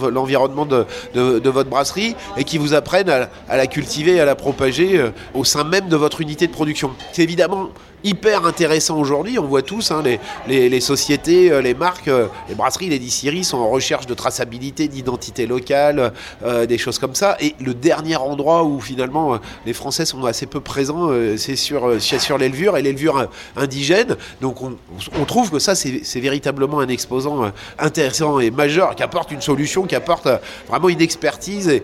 l'environnement 0.10 0.66
de, 0.66 1.50
votre 1.50 1.70
brasserie 1.70 2.16
et 2.38 2.44
qui 2.44 2.58
vous 2.58 2.74
apprennent 2.74 3.10
à, 3.10 3.58
la 3.58 3.68
cultiver 3.68 4.20
à 4.20 4.26
la 4.26 4.36
propager 4.36 4.98
euh, 4.98 5.10
au 5.34 5.44
sein 5.44 5.64
même 5.64 5.88
de 5.88 5.96
votre 5.96 6.22
unité 6.22 6.48
de 6.48 6.52
production. 6.52 6.92
C'est 7.12 7.24
évidemment 7.24 7.70
hyper 8.04 8.46
intéressant 8.46 9.00
aujourd'hui. 9.00 9.40
On 9.40 9.46
voit 9.46 9.62
tous 9.62 9.92
hein, 9.92 10.04
les, 10.48 10.70
les, 10.70 10.82
sociétés, 10.82 11.52
euh, 11.52 11.62
les 11.62 11.74
marques, 11.74 12.08
euh, 12.08 12.28
les 12.48 12.56
brasseries, 12.56 12.90
les 12.90 13.00
distilleries 13.00 13.44
sont 13.44 13.58
en 13.58 13.70
recherche 13.70 14.06
de 14.06 14.14
traçabilité, 14.14 14.88
d'identité 14.88 15.46
locale, 15.46 16.14
euh, 16.44 16.66
des 16.66 16.78
choses 16.78 17.00
comme 17.00 17.16
ça. 17.16 17.38
Et 17.40 17.56
le 17.60 17.74
dernier 17.74 18.16
endroit 18.16 18.64
où 18.64 18.80
finalement 18.80 19.40
les 19.66 19.74
Français 19.74 20.06
sont 20.06 20.26
assez 20.26 20.46
peu 20.46 20.60
présents, 20.60 21.10
c'est 21.38 21.56
sur, 21.56 22.02
sur 22.02 22.38
les 22.38 22.50
et 22.50 22.82
les 22.82 22.92
levures 22.92 23.30
indigènes. 23.56 24.16
Donc 24.42 24.62
on, 24.62 24.76
on 25.20 25.26
trouve 25.26 25.52
que 25.52 25.60
ça, 25.60 25.76
c'est 25.76 26.20
véritablement 26.20 26.80
un 26.80 26.88
exposant 26.88 27.52
intéressant 27.78 28.40
et 28.40 28.52
majeur 28.52 28.96
qui 28.96 29.04
apporte 29.04 29.32
une 29.32 29.42
solution, 29.42 29.84
qui 29.84 29.96
apporte 29.96 30.28
vraiment 30.68 30.90
une 30.90 31.02
expertise. 31.02 31.70
Et, 31.70 31.84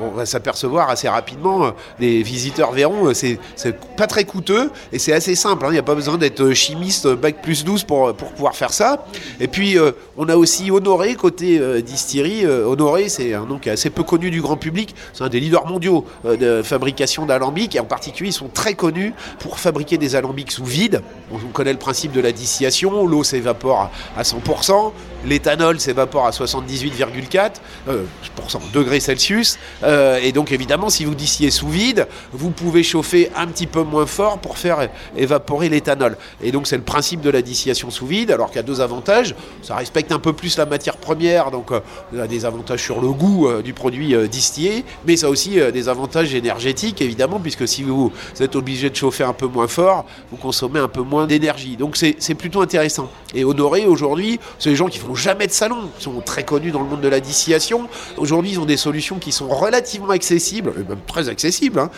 on 0.00 0.10
va 0.10 0.26
s'apercevoir 0.26 0.90
assez 0.90 1.08
rapidement, 1.08 1.72
les 1.98 2.22
visiteurs 2.22 2.72
verront, 2.72 3.12
c'est 3.14 3.38
pas 3.96 4.06
très 4.06 4.24
coûteux 4.24 4.70
et 4.92 4.98
c'est 4.98 5.09
c'est 5.10 5.16
assez 5.16 5.34
simple, 5.34 5.64
hein. 5.64 5.70
il 5.70 5.72
n'y 5.72 5.78
a 5.78 5.82
pas 5.82 5.96
besoin 5.96 6.18
d'être 6.18 6.52
chimiste 6.52 7.08
bac 7.08 7.42
plus 7.42 7.64
12 7.64 7.82
pour, 7.82 8.14
pour 8.14 8.30
pouvoir 8.30 8.54
faire 8.54 8.72
ça. 8.72 9.04
Et 9.40 9.48
puis 9.48 9.76
euh, 9.76 9.90
on 10.16 10.28
a 10.28 10.36
aussi 10.36 10.70
Honoré 10.70 11.16
côté 11.16 11.58
euh, 11.58 11.80
distillerie. 11.80 12.46
Euh, 12.46 12.64
Honoré, 12.64 13.08
c'est 13.08 13.34
un 13.34 13.44
nom 13.44 13.58
qui 13.58 13.70
est 13.70 13.72
assez 13.72 13.90
peu 13.90 14.04
connu 14.04 14.30
du 14.30 14.40
grand 14.40 14.56
public, 14.56 14.94
c'est 15.12 15.24
un 15.24 15.28
des 15.28 15.40
leaders 15.40 15.66
mondiaux 15.66 16.04
de 16.24 16.62
fabrication 16.62 17.26
d'alambics 17.26 17.74
et 17.74 17.80
en 17.80 17.84
particulier 17.84 18.30
ils 18.30 18.34
sont 18.34 18.48
très 18.48 18.74
connus 18.74 19.12
pour 19.40 19.58
fabriquer 19.58 19.98
des 19.98 20.14
alambics 20.14 20.52
sous 20.52 20.64
vide. 20.64 21.02
On, 21.32 21.38
connaît 21.48 21.72
le 21.72 21.78
principe 21.78 22.12
de 22.12 22.20
la 22.20 22.30
distillation, 22.30 23.04
l'eau 23.06 23.24
s'évapore 23.24 23.90
à 24.16 24.22
100%, 24.22 24.92
l'éthanol 25.24 25.80
s'évapore 25.80 26.26
à 26.26 26.30
78,4 26.30 27.50
degrés 28.72 29.00
Celsius. 29.00 29.58
et 30.22 30.30
donc 30.32 30.52
évidemment 30.52 30.88
si 30.88 31.04
vous 31.04 31.16
distillez 31.16 31.50
sous 31.50 31.68
vide, 31.68 32.06
vous 32.32 32.50
pouvez 32.50 32.84
chauffer 32.84 33.30
un 33.34 33.48
petit 33.48 33.66
peu 33.66 33.82
moins 33.82 34.06
fort 34.06 34.38
pour 34.38 34.56
faire 34.56 34.88
évaporer 35.16 35.68
l'éthanol. 35.68 36.16
Et 36.42 36.52
donc 36.52 36.66
c'est 36.66 36.76
le 36.76 36.82
principe 36.82 37.20
de 37.20 37.30
la 37.30 37.42
distillation 37.42 37.90
sous 37.90 38.06
vide, 38.06 38.30
alors 38.30 38.48
qu'il 38.48 38.56
y 38.56 38.60
a 38.60 38.64
deux 38.64 38.80
avantages. 38.80 39.34
Ça 39.62 39.76
respecte 39.76 40.12
un 40.12 40.18
peu 40.18 40.32
plus 40.32 40.56
la 40.56 40.66
matière 40.66 40.96
première, 40.96 41.50
donc 41.50 41.72
euh, 41.72 41.80
ça 42.14 42.22
a 42.22 42.26
des 42.26 42.44
avantages 42.44 42.82
sur 42.82 43.00
le 43.00 43.08
goût 43.08 43.48
euh, 43.48 43.62
du 43.62 43.72
produit 43.72 44.14
euh, 44.14 44.26
distillé, 44.26 44.84
mais 45.06 45.16
ça 45.16 45.26
a 45.26 45.30
aussi 45.30 45.58
des 45.72 45.88
avantages 45.88 46.34
énergétiques, 46.34 47.00
évidemment, 47.00 47.40
puisque 47.40 47.66
si 47.66 47.82
vous, 47.82 48.12
êtes 48.38 48.56
obligé 48.56 48.90
de 48.90 48.96
chauffer 48.96 49.24
un 49.24 49.32
peu 49.32 49.46
moins 49.46 49.68
fort, 49.68 50.04
vous 50.30 50.36
consommez 50.36 50.80
un 50.80 50.88
peu 50.88 51.02
moins 51.02 51.26
d'énergie. 51.26 51.76
Donc 51.76 51.96
c'est 51.96 52.34
plutôt 52.34 52.60
intéressant. 52.60 53.10
Et 53.34 53.44
Honoré, 53.44 53.86
aujourd'hui, 53.86 54.38
c'est 54.58 54.70
des 54.70 54.76
gens 54.76 54.88
qui 54.88 54.98
font 54.98 55.14
jamais 55.14 55.46
de 55.46 55.52
salon, 55.52 55.90
ils 55.98 56.02
sont 56.02 56.20
très 56.20 56.44
connus 56.44 56.70
dans 56.70 56.80
le 56.80 56.86
monde 56.86 57.00
de 57.00 57.08
la 57.08 57.20
distillation. 57.20 57.88
Aujourd'hui, 58.16 58.52
ils 58.52 58.60
ont 58.60 58.66
des 58.66 58.76
solutions 58.76 59.18
qui 59.18 59.32
sont 59.32 59.48
relativement 59.48 60.10
accessibles, 60.10 60.72
et 60.76 60.88
même 60.88 61.00
très 61.06 61.28
accessibles, 61.28 61.80
hein, 61.80 61.90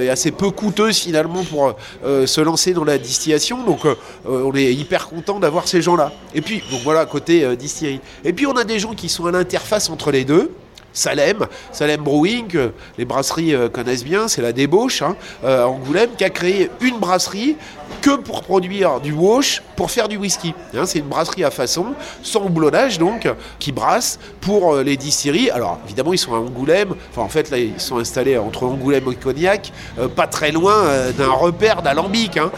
et 0.00 0.08
assez 0.08 0.30
peu 0.30 0.50
coûteuses 0.50 0.98
finalement 0.98 1.44
pour 1.44 1.74
se 2.04 2.40
lancer 2.46 2.72
dans 2.72 2.84
la 2.84 2.96
distillation. 2.96 3.62
Donc 3.62 3.84
euh, 3.84 3.94
euh, 4.26 4.50
on 4.50 4.54
est 4.54 4.72
hyper 4.72 5.08
content 5.08 5.38
d'avoir 5.38 5.68
ces 5.68 5.82
gens-là. 5.82 6.12
Et 6.34 6.40
puis, 6.40 6.62
donc 6.70 6.80
voilà, 6.82 7.04
côté 7.04 7.44
euh, 7.44 7.56
distillerie. 7.56 8.00
Et 8.24 8.32
puis 8.32 8.46
on 8.46 8.56
a 8.56 8.64
des 8.64 8.78
gens 8.78 8.94
qui 8.94 9.10
sont 9.10 9.26
à 9.26 9.30
l'interface 9.30 9.90
entre 9.90 10.10
les 10.10 10.24
deux. 10.24 10.50
Salem, 10.92 11.46
Salem 11.72 12.02
Brewing, 12.02 12.70
les 12.96 13.04
brasseries 13.04 13.54
connaissent 13.70 14.02
bien, 14.02 14.28
c'est 14.28 14.40
la 14.40 14.52
débauche, 14.52 15.02
hein, 15.02 15.14
Angoulême, 15.44 16.08
qui 16.16 16.24
a 16.24 16.30
créé 16.30 16.70
une 16.80 16.98
brasserie 16.98 17.56
que 18.00 18.16
pour 18.16 18.42
produire 18.42 19.00
du 19.00 19.12
wash, 19.12 19.62
pour 19.74 19.90
faire 19.90 20.08
du 20.08 20.16
whisky. 20.16 20.54
Hein, 20.76 20.86
c'est 20.86 21.00
une 21.00 21.06
brasserie 21.06 21.44
à 21.44 21.50
façon, 21.50 21.86
sans 22.22 22.44
houblonnage 22.44 22.98
donc, 22.98 23.28
qui 23.58 23.72
brasse 23.72 24.18
pour 24.40 24.74
euh, 24.74 24.82
les 24.82 24.96
distilleries. 24.96 25.50
Alors 25.50 25.78
évidemment, 25.86 26.12
ils 26.12 26.18
sont 26.18 26.34
à 26.34 26.38
Angoulême. 26.38 26.94
Enfin, 27.10 27.22
en 27.22 27.28
fait, 27.28 27.50
là, 27.50 27.58
ils 27.58 27.80
sont 27.80 27.98
installés 27.98 28.38
entre 28.38 28.64
Angoulême 28.64 29.04
et 29.10 29.14
Cognac, 29.14 29.72
euh, 29.98 30.08
pas 30.08 30.26
très 30.26 30.52
loin 30.52 30.74
euh, 30.74 31.12
d'un 31.12 31.30
repère 31.30 31.82
d'alambic. 31.82 32.36
Hein, 32.36 32.50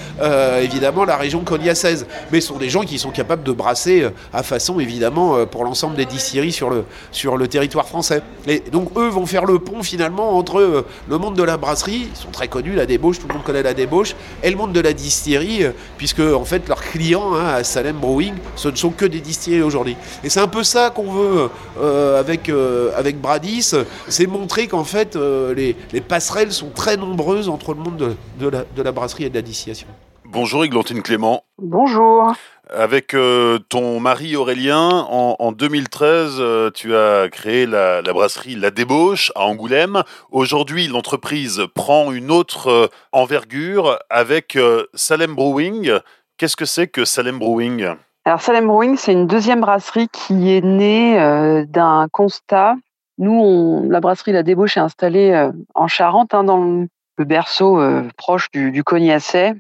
évidemment, 0.61 1.04
la 1.04 1.16
région 1.16 1.40
cognacaise. 1.40 2.06
Mais 2.32 2.40
ce 2.40 2.49
sont 2.49 2.58
des 2.58 2.68
gens 2.68 2.82
qui 2.82 2.99
sont 2.99 3.11
capables 3.11 3.42
de 3.42 3.52
brasser 3.52 4.06
à 4.32 4.42
façon, 4.42 4.80
évidemment, 4.80 5.47
pour 5.47 5.64
l'ensemble 5.64 5.97
des 5.97 6.04
distilleries 6.04 6.52
sur 6.52 6.70
le, 6.70 6.85
sur 7.12 7.37
le 7.37 7.49
territoire 7.49 7.88
français. 7.88 8.23
Et 8.47 8.62
donc, 8.70 8.90
eux 8.97 9.08
vont 9.08 9.26
faire 9.26 9.44
le 9.44 9.58
pont 9.58 9.82
finalement 9.82 10.37
entre 10.37 10.85
le 11.08 11.18
monde 11.18 11.37
de 11.37 11.42
la 11.42 11.56
brasserie, 11.56 12.08
ils 12.11 12.16
sont 12.16 12.30
très 12.30 12.49
connus, 12.49 12.75
la 12.75 12.87
débauche, 12.87 13.18
tout 13.18 13.28
le 13.28 13.35
monde 13.35 13.44
connaît 13.44 13.62
la 13.62 13.75
débauche, 13.75 14.14
et 14.42 14.50
le 14.50 14.56
monde 14.56 14.73
de 14.73 14.80
la 14.80 14.92
distillerie 14.92 15.18
euh, 15.27 15.73
puisque 15.97 16.21
en 16.21 16.45
fait 16.45 16.69
leurs 16.69 16.83
clients 16.83 17.35
hein, 17.35 17.47
à 17.47 17.65
Salem 17.65 17.97
Brewing, 17.97 18.35
ce 18.57 18.69
ne 18.69 18.77
sont 18.77 18.91
que 18.91 19.05
des 19.05 19.21
distilleries 19.21 19.63
aujourd'hui. 19.63 19.97
Et 20.25 20.29
c'est 20.29 20.41
un 20.41 20.49
peu 20.49 20.63
ça 20.63 20.91
qu'on 20.91 21.11
veut 21.11 21.51
euh, 21.81 22.21
avec, 22.21 22.49
euh, 22.49 22.91
avec 22.97 23.21
Bradis, 23.21 23.75
c'est 24.09 24.27
montrer 24.27 24.67
qu'en 24.67 24.85
fait 24.85 25.17
les, 25.17 25.75
passerelles 26.01 26.53
sont 26.53 26.71
très 26.71 26.97
nombreuses 26.97 27.49
entre 27.49 27.75
le 27.75 27.81
monde 27.81 28.17
de, 28.39 28.49
la, 28.49 28.65
de 28.65 28.83
la 28.83 28.93
brasserie 28.93 29.25
et 29.25 29.31
de 29.31 29.35
la 29.35 29.43
distillation. 29.43 29.89
Bonjour 30.25 30.65
Églantine 30.65 31.03
Clément. 31.03 31.43
Bonjour. 31.61 32.33
Avec 32.71 33.15
euh, 33.15 33.59
ton 33.71 33.99
mari 33.99 34.37
Aurélien, 34.37 35.07
en, 35.09 35.53
2013, 35.53 36.37
euh, 36.39 36.71
tu 36.71 36.95
as 36.95 37.29
créé 37.31 37.65
la, 37.65 38.03
brasserie 38.03 38.57
La 38.57 38.71
Débauche 38.71 39.33
à 39.35 39.47
Angoulême. 39.47 40.03
Aujourd'hui, 40.31 40.87
l'entreprise 40.87 41.63
prend 41.75 42.13
une 42.13 42.31
autre 42.31 42.69
euh, 42.69 42.87
envergure 43.13 43.99
avec 44.11 44.59
Salem 44.93 45.35
Brewing. 45.35 45.93
Qu'est-ce 46.37 46.57
que 46.57 46.67
c'est 46.67 46.89
que 46.89 47.07
Salem 47.07 47.39
Brewing? 47.39 47.95
Alors 48.27 48.43
Salem 48.43 48.67
Brewing, 48.67 48.97
c'est 48.97 49.13
une 49.13 49.27
deuxième 49.27 49.63
brasserie 49.63 50.09
qui 50.13 50.53
est 50.53 50.65
née 50.65 51.65
d'un 51.69 52.07
constat. 52.13 52.77
Nous, 53.17 53.89
la 53.89 54.01
brasserie 54.01 54.33
La 54.33 54.43
Débauche 54.43 54.77
est 54.77 54.81
installée 54.81 55.49
en 55.75 55.89
Charente, 55.89 56.35
hein, 56.35 56.45
dans 56.45 56.63
le 56.63 57.25
berceau 57.25 57.81
proche 58.19 58.51
du, 58.51 58.71
du 58.71 58.85
Cognacet. 58.85 59.55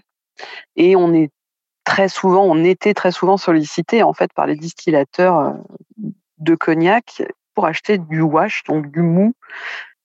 Et 0.76 0.94
on 0.94 1.14
est 1.14 1.30
très 1.88 2.10
souvent, 2.10 2.44
on 2.44 2.64
était 2.64 2.92
très 2.92 3.12
souvent 3.12 3.38
sollicité 3.38 4.02
en 4.02 4.12
fait 4.12 4.30
par 4.34 4.46
les 4.46 4.56
distillateurs 4.56 5.38
euh, 5.38 5.52
de 6.36 6.54
cognac 6.54 7.22
pour 7.54 7.64
acheter 7.64 7.96
du 7.96 8.20
wash, 8.20 8.62
donc 8.64 8.90
du 8.90 9.00
mou 9.00 9.32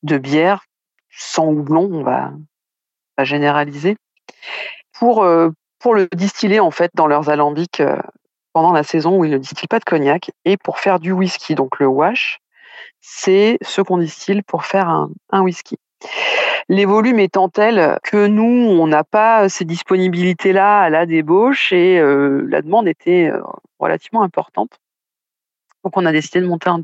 de 0.01 0.17
bière 0.17 0.63
sans 1.11 1.47
houblon, 1.47 1.89
on 1.91 2.01
va, 2.01 2.31
généraliser, 3.25 3.97
pour 4.93 5.23
euh, 5.23 5.49
pour 5.77 5.93
le 5.93 6.07
distiller 6.07 6.61
en 6.61 6.71
fait 6.71 6.89
dans 6.93 7.07
leurs 7.07 7.29
alambics 7.29 7.81
euh, 7.81 7.97
pendant 8.53 8.71
la 8.71 8.83
saison 8.83 9.17
où 9.17 9.25
ils 9.25 9.31
ne 9.31 9.37
distillent 9.37 9.67
pas 9.67 9.79
de 9.79 9.83
cognac 9.83 10.31
et 10.45 10.55
pour 10.55 10.79
faire 10.79 11.01
du 11.01 11.11
whisky. 11.11 11.53
Donc 11.53 11.79
le 11.79 11.87
wash, 11.87 12.39
c'est 13.01 13.57
ce 13.61 13.81
qu'on 13.81 13.97
distille 13.97 14.41
pour 14.41 14.63
faire 14.63 14.87
un 14.87 15.41
whisky 15.41 15.77
les 16.69 16.85
volumes 16.85 17.19
étant 17.19 17.49
tels 17.49 17.99
que 18.03 18.27
nous, 18.27 18.43
on 18.43 18.87
n'a 18.87 19.03
pas 19.03 19.49
ces 19.49 19.65
disponibilités-là 19.65 20.81
à 20.81 20.89
la 20.89 21.05
débauche 21.05 21.73
et 21.73 21.99
euh, 21.99 22.45
la 22.49 22.61
demande 22.61 22.87
était 22.87 23.29
euh, 23.29 23.41
relativement 23.79 24.23
importante. 24.23 24.71
Donc 25.83 25.97
on 25.97 26.05
a 26.05 26.11
décidé 26.11 26.39
de 26.39 26.45
monter 26.45 26.69
une 26.69 26.81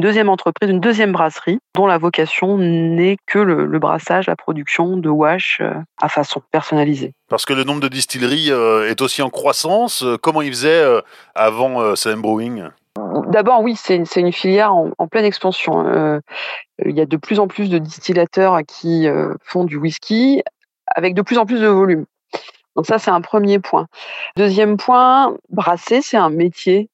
deuxième 0.00 0.28
entreprise, 0.28 0.68
une 0.68 0.80
deuxième 0.80 1.12
brasserie, 1.12 1.58
dont 1.74 1.86
la 1.86 1.96
vocation 1.96 2.58
n'est 2.58 3.16
que 3.26 3.38
le, 3.38 3.78
brassage, 3.78 4.26
la 4.26 4.36
production 4.36 4.98
de 4.98 5.08
wash 5.08 5.60
euh, 5.62 5.72
à 5.96 6.10
façon 6.10 6.42
personnalisée. 6.50 7.14
Parce 7.30 7.46
que 7.46 7.54
le 7.54 7.64
nombre 7.64 7.80
de 7.80 7.88
distilleries 7.88 8.50
est 8.50 9.00
aussi 9.00 9.22
en 9.22 9.30
croissance. 9.30 10.04
Comment 10.22 10.42
ils 10.42 10.50
faisaient 10.50 10.84
avant 11.34 11.96
Salem 11.96 12.20
Brewing? 12.20 12.68
D'abord, 13.28 13.62
oui, 13.62 13.76
c'est 13.76 13.96
une 14.16 14.32
filière 14.32 14.74
en, 14.74 15.08
pleine 15.08 15.24
expansion. 15.24 15.86
Euh, 15.86 16.20
il 16.84 16.96
y 16.96 17.00
a 17.00 17.06
de 17.06 17.16
plus 17.16 17.40
en 17.40 17.48
plus 17.48 17.68
de 17.68 17.78
distillateurs 17.78 18.60
qui 18.66 19.06
euh, 19.06 19.34
font 19.42 19.64
du 19.64 19.76
whisky 19.76 20.42
avec 20.86 21.14
de 21.14 21.22
plus 21.22 21.38
en 21.38 21.46
plus 21.46 21.60
de 21.60 21.66
volume. 21.66 22.06
Donc 22.76 22.86
ça, 22.86 22.98
c'est 22.98 23.10
un 23.10 23.20
premier 23.20 23.58
point. 23.58 23.86
Deuxième 24.36 24.76
point, 24.76 25.36
brasser, 25.50 26.00
c'est 26.00 26.16
un 26.16 26.30
métier. 26.30 26.88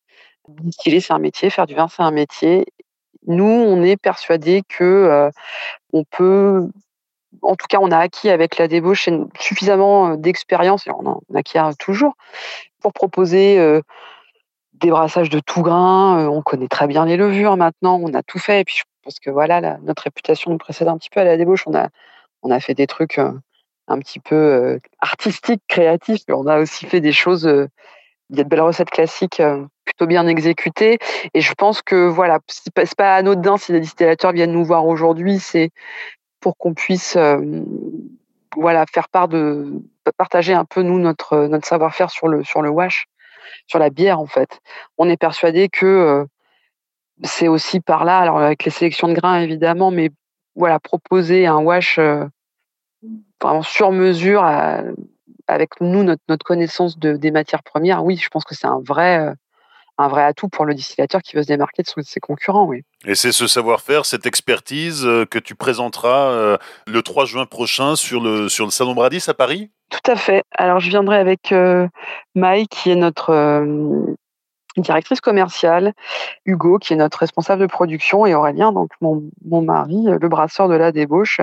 Distiller, 0.48 1.00
c'est 1.00 1.12
un 1.12 1.18
métier. 1.18 1.50
Faire 1.50 1.66
du 1.66 1.74
vin, 1.74 1.88
c'est 1.88 2.02
un 2.02 2.10
métier. 2.10 2.66
Nous, 3.26 3.44
on 3.44 3.82
est 3.82 3.96
persuadés 3.96 4.62
que 4.68 4.84
euh, 4.84 5.30
on 5.92 6.04
peut, 6.04 6.68
en 7.42 7.54
tout 7.56 7.66
cas, 7.68 7.78
on 7.80 7.90
a 7.90 7.98
acquis 7.98 8.30
avec 8.30 8.58
la 8.58 8.68
débauche 8.68 9.08
suffisamment 9.38 10.16
d'expérience, 10.16 10.86
et 10.86 10.90
on 10.90 11.06
en 11.06 11.20
acquiert 11.34 11.70
toujours, 11.78 12.14
pour 12.80 12.92
proposer 12.92 13.80
débrassage 14.74 15.30
de 15.30 15.40
tout 15.40 15.62
grain. 15.62 16.28
on 16.28 16.42
connaît 16.42 16.68
très 16.68 16.86
bien 16.86 17.04
les 17.04 17.16
levures 17.16 17.56
maintenant. 17.56 17.98
On 18.02 18.12
a 18.14 18.22
tout 18.22 18.38
fait. 18.38 18.60
Et 18.60 18.64
puis, 18.64 18.76
je 18.78 18.84
pense 19.02 19.18
que 19.20 19.30
voilà, 19.30 19.78
notre 19.82 20.02
réputation 20.04 20.50
nous 20.50 20.58
précède 20.58 20.88
un 20.88 20.98
petit 20.98 21.10
peu 21.10 21.20
à 21.20 21.24
la 21.24 21.36
débauche. 21.36 21.64
On 21.66 21.74
a, 21.74 21.88
on 22.42 22.50
a 22.50 22.60
fait 22.60 22.74
des 22.74 22.86
trucs 22.86 23.18
un 23.18 23.98
petit 23.98 24.20
peu 24.20 24.80
artistiques, 25.00 25.62
créatifs. 25.68 26.22
On 26.28 26.46
a 26.46 26.58
aussi 26.58 26.86
fait 26.86 27.00
des 27.00 27.12
choses. 27.12 27.44
il 28.30 28.36
y 28.36 28.40
a 28.40 28.44
de 28.44 28.48
belles 28.48 28.60
recettes 28.60 28.90
classiques 28.90 29.42
plutôt 29.84 30.06
bien 30.06 30.26
exécutées. 30.26 30.98
Et 31.34 31.40
je 31.40 31.54
pense 31.54 31.82
que 31.82 32.06
voilà, 32.08 32.40
c'est 32.48 32.72
pas, 32.72 32.84
pas 32.96 33.16
anodin 33.16 33.56
si 33.56 33.72
les 33.72 33.80
distillateurs 33.80 34.32
viennent 34.32 34.52
nous 34.52 34.64
voir 34.64 34.86
aujourd'hui. 34.86 35.38
C'est 35.38 35.70
pour 36.40 36.56
qu'on 36.56 36.74
puisse 36.74 37.16
voilà 38.56 38.84
faire 38.92 39.08
part 39.08 39.28
de 39.28 39.82
partager 40.16 40.52
un 40.52 40.64
peu 40.64 40.82
nous 40.82 40.98
notre 40.98 41.46
notre 41.46 41.66
savoir-faire 41.66 42.10
sur 42.10 42.28
le 42.28 42.44
sur 42.44 42.62
le 42.62 42.70
wash, 42.70 43.06
sur 43.66 43.78
la 43.78 43.90
bière 43.90 44.20
en 44.20 44.26
fait. 44.26 44.60
On 44.98 45.08
est 45.08 45.16
persuadé 45.16 45.68
que 45.68 46.26
c'est 47.22 47.48
aussi 47.48 47.80
par 47.80 48.04
là, 48.04 48.18
alors 48.18 48.38
avec 48.38 48.64
les 48.64 48.70
sélections 48.70 49.08
de 49.08 49.14
grains 49.14 49.40
évidemment, 49.40 49.90
mais 49.90 50.10
voilà 50.56 50.80
proposer 50.80 51.46
un 51.46 51.58
wash 51.58 51.98
vraiment 53.40 53.62
sur 53.62 53.92
mesure 53.92 54.44
avec 55.46 55.80
nous 55.80 56.02
notre 56.02 56.22
notre 56.28 56.44
connaissance 56.44 56.98
de, 56.98 57.16
des 57.16 57.30
matières 57.30 57.62
premières. 57.62 58.04
Oui, 58.04 58.16
je 58.16 58.28
pense 58.28 58.44
que 58.44 58.54
c'est 58.54 58.66
un 58.66 58.80
vrai 58.80 59.34
un 59.98 60.08
vrai 60.08 60.24
atout 60.24 60.48
pour 60.48 60.64
le 60.64 60.74
distillateur 60.74 61.22
qui 61.22 61.36
veut 61.36 61.42
se 61.42 61.48
démarquer 61.48 61.82
de 61.82 62.02
ses 62.02 62.20
concurrents, 62.20 62.64
oui. 62.64 62.82
Et 63.06 63.14
c'est 63.14 63.32
ce 63.32 63.46
savoir-faire, 63.46 64.06
cette 64.06 64.26
expertise 64.26 65.04
euh, 65.04 65.24
que 65.24 65.38
tu 65.38 65.54
présenteras 65.54 66.30
euh, 66.30 66.56
le 66.86 67.02
3 67.02 67.26
juin 67.26 67.46
prochain 67.46 67.96
sur 67.96 68.20
le, 68.20 68.48
sur 68.48 68.64
le 68.64 68.70
Salon 68.70 68.94
Bradis 68.94 69.24
à 69.28 69.34
Paris? 69.34 69.70
Tout 69.90 70.10
à 70.10 70.16
fait. 70.16 70.42
Alors 70.52 70.80
je 70.80 70.88
viendrai 70.88 71.18
avec 71.18 71.52
euh, 71.52 71.86
Maï, 72.34 72.66
qui 72.66 72.90
est 72.90 72.96
notre 72.96 74.04
directrice 74.76 75.20
commerciale, 75.20 75.92
Hugo, 76.44 76.78
qui 76.78 76.94
est 76.94 76.96
notre 76.96 77.18
responsable 77.18 77.62
de 77.62 77.66
production, 77.66 78.26
et 78.26 78.34
Aurélien, 78.34 78.72
donc 78.72 78.90
mon, 79.00 79.22
mon 79.44 79.62
mari, 79.62 80.04
le 80.06 80.28
brasseur 80.28 80.68
de 80.68 80.74
la 80.74 80.90
débauche. 80.90 81.40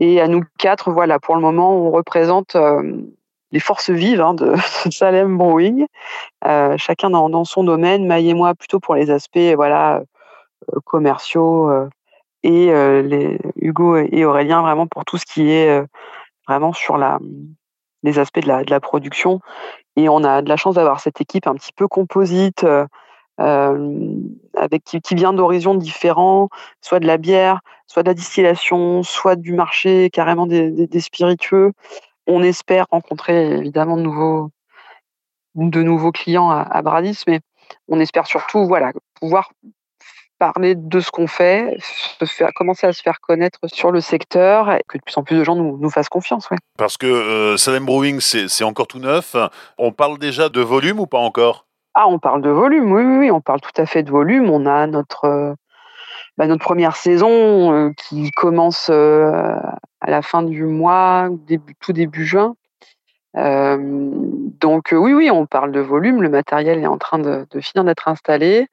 Et 0.00 0.20
à 0.20 0.26
nous 0.26 0.42
quatre, 0.58 0.90
voilà, 0.90 1.20
pour 1.20 1.36
le 1.36 1.42
moment, 1.42 1.76
on 1.76 1.90
représente 1.90 2.56
les 3.52 3.60
forces 3.60 3.90
vives 3.90 4.20
hein, 4.20 4.34
de, 4.34 4.54
Salem 4.90 5.36
Brewing, 5.36 5.86
euh, 6.46 6.76
chacun 6.76 7.10
dans, 7.10 7.44
son 7.44 7.64
domaine. 7.64 8.06
Maï 8.06 8.30
et 8.30 8.34
moi 8.34 8.54
plutôt 8.54 8.80
pour 8.80 8.94
les 8.94 9.10
aspects 9.10 9.38
voilà 9.54 10.02
euh, 10.72 10.80
commerciaux 10.84 11.70
euh, 11.70 11.88
et 12.42 12.70
Hugo 13.56 13.96
et 13.96 14.24
Aurélien 14.24 14.62
vraiment 14.62 14.86
pour 14.86 15.04
tout 15.04 15.18
ce 15.18 15.26
qui 15.26 15.50
est 15.50 15.84
vraiment 16.48 16.72
sur 16.72 16.96
la 16.96 17.18
les 18.02 18.18
aspects 18.18 18.40
de 18.40 18.48
la, 18.48 18.64
de 18.64 18.70
la 18.70 18.80
production. 18.80 19.40
Et 19.96 20.08
on 20.08 20.24
a 20.24 20.40
de 20.40 20.48
la 20.48 20.56
chance 20.56 20.76
d'avoir 20.76 21.00
cette 21.00 21.20
équipe 21.20 21.46
un 21.46 21.54
petit 21.54 21.72
peu 21.74 21.86
composite. 21.86 22.64
avec 23.36 24.84
qui, 24.84 25.00
qui 25.02 25.14
vient 25.14 25.34
d'horizons 25.34 25.74
différents, 25.74 26.48
soit 26.80 26.98
de 27.00 27.06
la 27.06 27.18
bière, 27.18 27.60
soit 27.86 28.02
de 28.02 28.08
la 28.08 28.14
distillation, 28.14 29.02
soit 29.02 29.36
du 29.36 29.52
marché 29.52 30.08
carrément 30.10 30.46
des, 30.46 30.70
des 30.70 31.00
spiritueux 31.00 31.72
on 32.30 32.42
espère 32.42 32.86
rencontrer 32.90 33.50
évidemment 33.58 33.96
de 33.96 34.02
nouveaux, 34.02 34.50
de 35.54 35.82
nouveaux 35.82 36.12
clients 36.12 36.50
à, 36.50 36.82
Bradis, 36.82 37.22
mais 37.26 37.40
on 37.88 38.00
espère 38.00 38.26
surtout 38.26 38.66
voilà, 38.66 38.92
pouvoir 39.20 39.50
parler 40.38 40.74
de 40.74 41.00
ce 41.00 41.10
qu'on 41.10 41.26
fait, 41.26 41.76
faire, 42.24 42.50
commencer 42.54 42.86
à 42.86 42.92
se 42.92 43.02
faire 43.02 43.20
connaître 43.20 43.58
sur 43.66 43.92
le 43.92 44.00
secteur 44.00 44.72
et 44.72 44.82
que 44.88 44.96
de 44.96 45.02
plus 45.02 45.16
en 45.18 45.22
plus 45.22 45.36
de 45.36 45.44
gens 45.44 45.54
nous, 45.54 45.90
fassent 45.90 46.08
confiance. 46.08 46.48
Parce 46.78 46.96
que 46.96 47.06
euh, 47.06 47.56
Salem 47.58 47.84
Brewing, 47.84 48.20
c'est 48.20 48.64
encore 48.64 48.86
tout 48.86 49.00
neuf. 49.00 49.36
On 49.76 49.92
parle 49.92 50.18
déjà 50.18 50.48
de 50.48 50.60
volume 50.60 50.98
ou 50.98 51.06
pas 51.06 51.18
encore? 51.18 51.66
Ah, 51.94 52.06
on 52.08 52.18
parle 52.18 52.40
de 52.40 52.50
volume, 52.50 52.92
oui, 52.92 53.02
oui, 53.02 53.30
on 53.30 53.40
parle 53.40 53.60
tout 53.60 53.76
à 53.76 53.84
fait 53.84 54.02
de 54.02 54.10
volume. 54.10 54.48
On 54.48 54.64
a 54.64 54.86
notre, 54.86 55.24
euh, 55.24 55.54
bah, 56.38 56.46
notre 56.46 56.64
première 56.64 56.96
saison 56.96 57.72
euh, 57.72 57.90
qui 57.96 58.30
commence 58.30 58.90
à 58.90 59.80
la 60.06 60.22
fin 60.22 60.42
du 60.42 60.64
mois, 60.64 61.28
tout 61.80 61.92
début 61.92 62.24
juin. 62.24 62.54
Euh, 63.36 63.76
donc 64.60 64.92
euh, 64.92 64.96
oui, 64.96 65.12
oui, 65.12 65.30
on 65.30 65.46
parle 65.46 65.72
de 65.72 65.80
volume. 65.80 66.22
Le 66.22 66.28
matériel 66.28 66.80
est 66.80 66.86
en 66.86 66.98
train 66.98 67.18
de, 67.18 67.46
finir 67.60 67.84
d'être 67.84 68.08
installé 68.08 68.66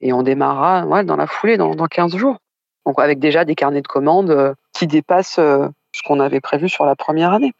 et 0.00 0.12
on 0.12 0.22
démarrera 0.22 1.04
dans 1.04 1.16
la 1.16 1.26
foulée 1.26 1.56
dans, 1.56 1.74
dans 1.74 1.86
15 1.86 2.16
jours. 2.16 2.38
Donc 2.86 2.98
avec 2.98 3.18
déjà 3.18 3.44
des 3.44 3.54
carnets 3.54 3.82
de 3.82 3.88
commandes 3.88 4.30
euh, 4.30 4.54
qui 4.72 4.86
dépassent 4.86 5.36
ce 5.36 6.02
qu'on 6.06 6.20
avait 6.20 6.40
prévu 6.40 6.68
sur 6.68 6.86
la 6.86 6.96
première 6.96 7.32
année. 7.32 7.52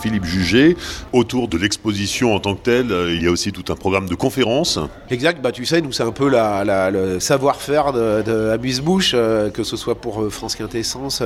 Philippe 0.00 0.24
Jugé. 0.24 0.76
Autour 1.12 1.48
de 1.48 1.58
l'exposition 1.58 2.34
en 2.34 2.40
tant 2.40 2.54
que 2.54 2.62
telle, 2.62 2.92
euh, 2.92 3.14
il 3.14 3.22
y 3.22 3.26
a 3.26 3.30
aussi 3.30 3.52
tout 3.52 3.64
un 3.72 3.76
programme 3.76 4.08
de 4.08 4.14
conférences. 4.14 4.78
Exact, 5.10 5.40
bah, 5.42 5.52
tu 5.52 5.64
sais, 5.66 5.80
nous 5.80 5.92
c'est 5.92 6.02
un 6.02 6.12
peu 6.12 6.28
la, 6.28 6.90
le 6.90 7.20
savoir-faire 7.20 7.92
de, 7.92 8.22
de 8.22 8.80
bouche 8.80 9.12
euh, 9.14 9.50
que 9.50 9.64
ce 9.64 9.76
soit 9.76 9.96
pour 9.96 10.22
euh, 10.22 10.30
France 10.30 10.54
Quintessence, 10.54 11.22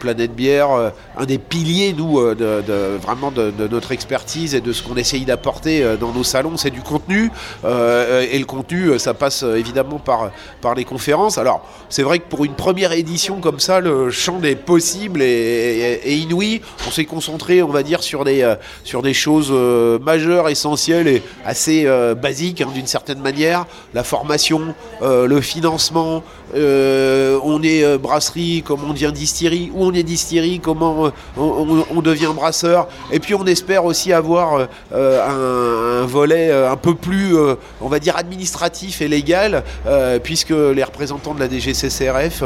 Planète 0.00 0.34
Bière, 0.34 0.68
un 1.16 1.24
des 1.24 1.38
piliers, 1.38 1.94
nous, 1.96 2.18
vraiment 2.18 3.30
de, 3.30 3.52
notre 3.70 3.92
expertise 3.92 4.54
et 4.54 4.60
de 4.60 4.72
ce 4.72 4.82
qu'on 4.82 4.96
essaye 4.96 5.24
d'apporter 5.24 5.96
dans 6.00 6.12
nos 6.12 6.24
salons, 6.24 6.56
c'est 6.56 6.70
du 6.70 6.80
contenu. 6.80 7.30
et 7.64 8.38
le 8.38 8.44
contenu, 8.44 8.98
ça 8.98 9.14
passe 9.14 9.42
évidemment 9.42 9.98
par, 9.98 10.30
par 10.60 10.74
les 10.74 10.84
conférences. 10.84 11.38
Alors, 11.38 11.66
c'est 11.88 12.02
vrai 12.02 12.18
que 12.18 12.28
pour 12.28 12.44
une 12.44 12.54
première 12.54 12.92
édition 12.92 13.40
comme 13.40 13.60
ça, 13.60 13.80
le 13.80 14.10
champ 14.10 14.38
des 14.38 14.56
possibles 14.56 15.22
est, 15.22 16.00
est 16.04 16.16
inouï. 16.16 16.60
On 16.86 16.90
s'est 16.90 17.04
concentré, 17.04 17.62
on 17.62 17.68
va 17.68 17.82
dire, 17.82 17.97
sur 18.02 18.24
des, 18.24 18.42
euh, 18.42 18.54
sur 18.84 19.02
des 19.02 19.14
choses 19.14 19.48
euh, 19.50 19.98
majeures, 19.98 20.48
essentielles 20.48 21.08
et 21.08 21.22
assez 21.44 21.84
euh, 21.86 22.14
basiques 22.14 22.60
hein, 22.60 22.68
d'une 22.74 22.86
certaine 22.86 23.20
manière. 23.20 23.66
La 23.94 24.04
formation, 24.04 24.74
le 25.00 25.40
financement, 25.40 26.22
on 26.54 27.60
est 27.62 27.98
brasserie, 27.98 28.62
comment 28.64 28.88
on 28.88 28.92
devient 28.92 29.12
distillerie, 29.14 29.70
ou 29.74 29.84
on 29.84 29.92
est 29.92 30.02
distillerie, 30.02 30.60
comment 30.60 31.10
on, 31.36 32.02
devient 32.02 32.30
brasseur. 32.34 32.88
Et 33.10 33.18
puis 33.18 33.34
on 33.34 33.44
espère 33.46 33.84
aussi 33.84 34.12
avoir 34.12 34.68
un, 34.92 36.06
volet 36.06 36.52
un 36.52 36.76
peu 36.76 36.94
plus, 36.94 37.34
on 37.80 37.88
va 37.88 37.98
dire, 37.98 38.16
administratif 38.16 39.00
et 39.00 39.08
légal, 39.08 39.64
puisque 40.22 40.50
les 40.50 40.84
représentants 40.84 41.34
de 41.34 41.40
la 41.40 41.48
DGCCRF 41.48 42.44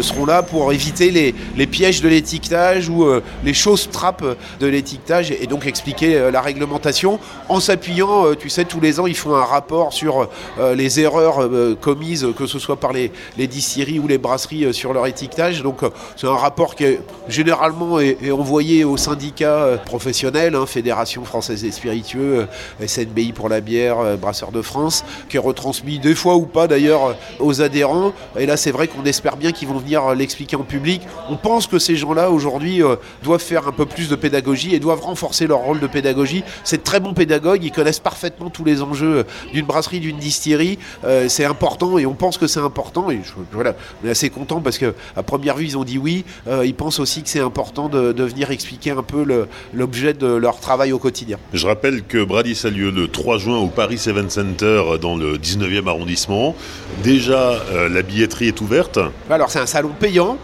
seront 0.00 0.26
là 0.26 0.42
pour 0.42 0.72
éviter 0.72 1.10
les, 1.10 1.34
les 1.56 1.66
pièges 1.66 2.00
de 2.00 2.08
l'étiquetage 2.08 2.88
ou 2.88 3.06
les 3.44 3.54
choses 3.54 3.88
trappes 3.90 4.24
de 4.60 4.66
l'étiquetage 4.66 4.93
et 5.40 5.46
donc 5.46 5.66
expliquer 5.66 6.16
euh, 6.16 6.30
la 6.30 6.40
réglementation 6.40 7.18
en 7.48 7.60
s'appuyant, 7.60 8.26
euh, 8.26 8.34
tu 8.34 8.48
sais, 8.48 8.64
tous 8.64 8.80
les 8.80 9.00
ans 9.00 9.06
ils 9.06 9.16
font 9.16 9.34
un 9.34 9.44
rapport 9.44 9.92
sur 9.92 10.28
euh, 10.58 10.74
les 10.74 11.00
erreurs 11.00 11.48
commises, 11.80 12.26
que 12.36 12.46
ce 12.46 12.58
soit 12.58 12.76
par 12.76 12.92
les, 12.92 13.10
distilleries 13.36 13.98
ou 13.98 14.06
les 14.06 14.18
brasseries 14.18 14.72
sur 14.72 14.92
leur 14.92 15.06
étiquetage. 15.06 15.62
Donc 15.62 15.80
c'est 16.16 16.26
un 16.26 16.36
rapport 16.36 16.74
qui 16.74 16.84
est 16.84 17.00
généralement 17.28 18.00
est, 18.00 18.30
envoyé 18.30 18.84
aux 18.84 18.96
syndicats 18.96 19.78
professionnels, 19.84 20.54
hein, 20.54 20.66
Fédération 20.66 21.24
française 21.24 21.62
des 21.62 21.70
spiritueux, 21.70 22.46
SNBI 22.84 23.32
pour 23.32 23.48
la 23.48 23.60
bière, 23.60 24.16
Brasseurs 24.18 24.52
de 24.52 24.62
France, 24.62 25.04
qui 25.28 25.36
est 25.36 25.40
retransmis 25.40 25.98
des 25.98 26.14
fois 26.14 26.36
ou 26.36 26.46
pas 26.46 26.66
d'ailleurs 26.66 27.16
aux 27.38 27.60
adhérents. 27.60 28.12
Et 28.38 28.46
là 28.46 28.56
c'est 28.56 28.70
vrai 28.70 28.88
qu'on 28.88 29.04
espère 29.04 29.36
bien 29.36 29.52
qu'ils 29.52 29.68
vont 29.68 29.78
venir 29.78 30.14
l'expliquer 30.14 30.56
en 30.56 30.62
public. 30.62 31.02
On 31.28 31.36
pense 31.36 31.66
que 31.66 31.78
ces 31.78 31.96
gens-là 31.96 32.30
aujourd'hui 32.30 32.82
doivent 33.22 33.42
faire 33.42 33.68
un 33.68 33.72
peu 33.72 33.86
plus 33.86 34.08
de 34.08 34.16
pédagogie 34.16 34.74
et 34.74 34.80
doivent 34.84 35.00
renforcer 35.00 35.46
leur 35.46 35.60
rôle 35.60 35.80
de 35.80 35.86
pédagogie. 35.86 36.44
C'est 36.62 36.78
de 36.78 36.82
très 36.82 37.00
bons 37.00 37.14
pédagogues, 37.14 37.64
ils 37.64 37.72
connaissent 37.72 38.00
parfaitement 38.00 38.50
tous 38.50 38.64
les 38.64 38.82
enjeux 38.82 39.24
d'une 39.52 39.64
brasserie, 39.64 40.00
d'une 40.00 40.18
distillerie. 40.18 40.78
Euh, 41.04 41.28
c'est 41.28 41.46
important 41.46 41.98
et 41.98 42.04
on 42.04 42.12
pense 42.12 42.36
que 42.36 42.46
c'est 42.46 42.60
important. 42.60 43.10
Et 43.10 43.20
voilà, 43.52 43.74
on 44.02 44.06
est 44.06 44.10
assez 44.10 44.28
content 44.28 44.60
parce 44.60 44.76
que 44.78 44.94
à 45.16 45.22
première 45.22 45.56
vue 45.56 45.64
ils 45.64 45.78
ont 45.78 45.84
dit 45.84 45.98
oui. 45.98 46.24
Euh, 46.46 46.66
ils 46.66 46.74
pensent 46.74 47.00
aussi 47.00 47.22
que 47.22 47.30
c'est 47.30 47.40
important 47.40 47.88
de, 47.88 48.24
venir 48.24 48.50
expliquer 48.50 48.90
un 48.90 49.02
peu 49.02 49.24
l'objet 49.72 50.12
de 50.14 50.26
leur 50.26 50.60
travail 50.60 50.92
au 50.92 50.98
quotidien. 50.98 51.38
Je 51.52 51.66
rappelle 51.66 52.02
que 52.02 52.22
Bradis 52.24 52.60
a 52.64 52.70
lieu 52.70 52.90
le 52.90 53.08
3 53.08 53.38
juin 53.38 53.58
au 53.58 53.68
Paris 53.68 54.00
Event 54.06 54.28
Center 54.28 54.82
dans 55.00 55.16
le 55.16 55.36
19e 55.36 55.88
arrondissement. 55.88 56.54
Déjà, 57.02 57.52
euh, 57.52 57.88
la 57.88 58.02
billetterie 58.02 58.48
est 58.48 58.60
ouverte. 58.60 58.98
Alors 59.30 59.50
c'est 59.50 59.58
un 59.58 59.66
salon 59.66 59.92
payant, 59.98 60.36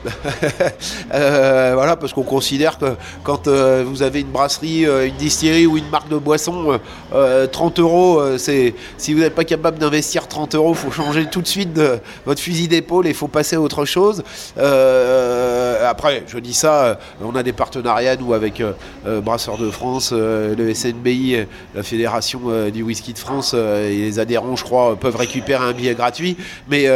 voilà, 1.11 1.97
parce 1.97 2.13
qu'on 2.13 2.23
considère 2.23 2.79
que 2.79 2.97
quand 3.23 3.49
vous 3.49 4.03
avez 4.03 4.21
une 4.21 4.30
brasserie, 4.31 4.87
euh, 4.87 5.07
une 5.07 5.17
distillerie 5.17 5.67
ou 5.67 5.77
une 5.77 5.89
marque 5.91 6.09
de 6.09 6.17
boisson, 6.17 6.79
30 7.11 7.15
euh, 7.15 7.47
euh, 7.53 7.83
euros, 7.83 8.39
c'est 8.39 8.75
si 8.97 9.13
vous 9.13 9.21
n'êtes 9.21 9.35
pas 9.35 9.45
capable 9.45 9.79
d'investir 9.79 10.29
30 10.29 10.55
euros, 10.55 10.71
il 10.71 10.77
faut 10.77 10.91
changer 10.91 11.27
tout 11.27 11.43
de 11.43 11.47
suite 11.47 11.79
votre 12.25 12.41
fusil 12.41 12.69
d'épaule 12.69 13.07
et 13.07 13.11
il 13.11 13.15
faut 13.15 13.29
passer 13.29 13.57
à 13.57 13.61
autre 13.61 13.85
chose. 13.85 14.23
après, 14.57 16.25
je 16.27 16.39
dis 16.39 16.55
ça, 16.55 16.99
on 17.23 17.35
a 17.35 17.43
des 17.43 17.53
partenariats 17.53 18.17
nous 18.17 18.33
avec 18.33 18.63
Brasseurs 19.05 19.59
de 19.59 19.71
France, 19.71 20.13
le 20.13 20.75
SNBI, 20.75 21.47
la 21.75 21.83
Fédération 21.83 22.41
du 22.73 22.83
whisky 22.83 23.13
de 23.13 23.19
France 23.19 23.55
et 23.55 23.97
les 23.97 24.19
adhérents, 24.19 24.57
je 24.57 24.65
crois, 24.65 24.97
peuvent 24.97 25.17
récupérer 25.17 25.65
un 25.65 25.73
billet 25.73 25.95
gratuit. 25.95 26.37
Mais 26.69 26.87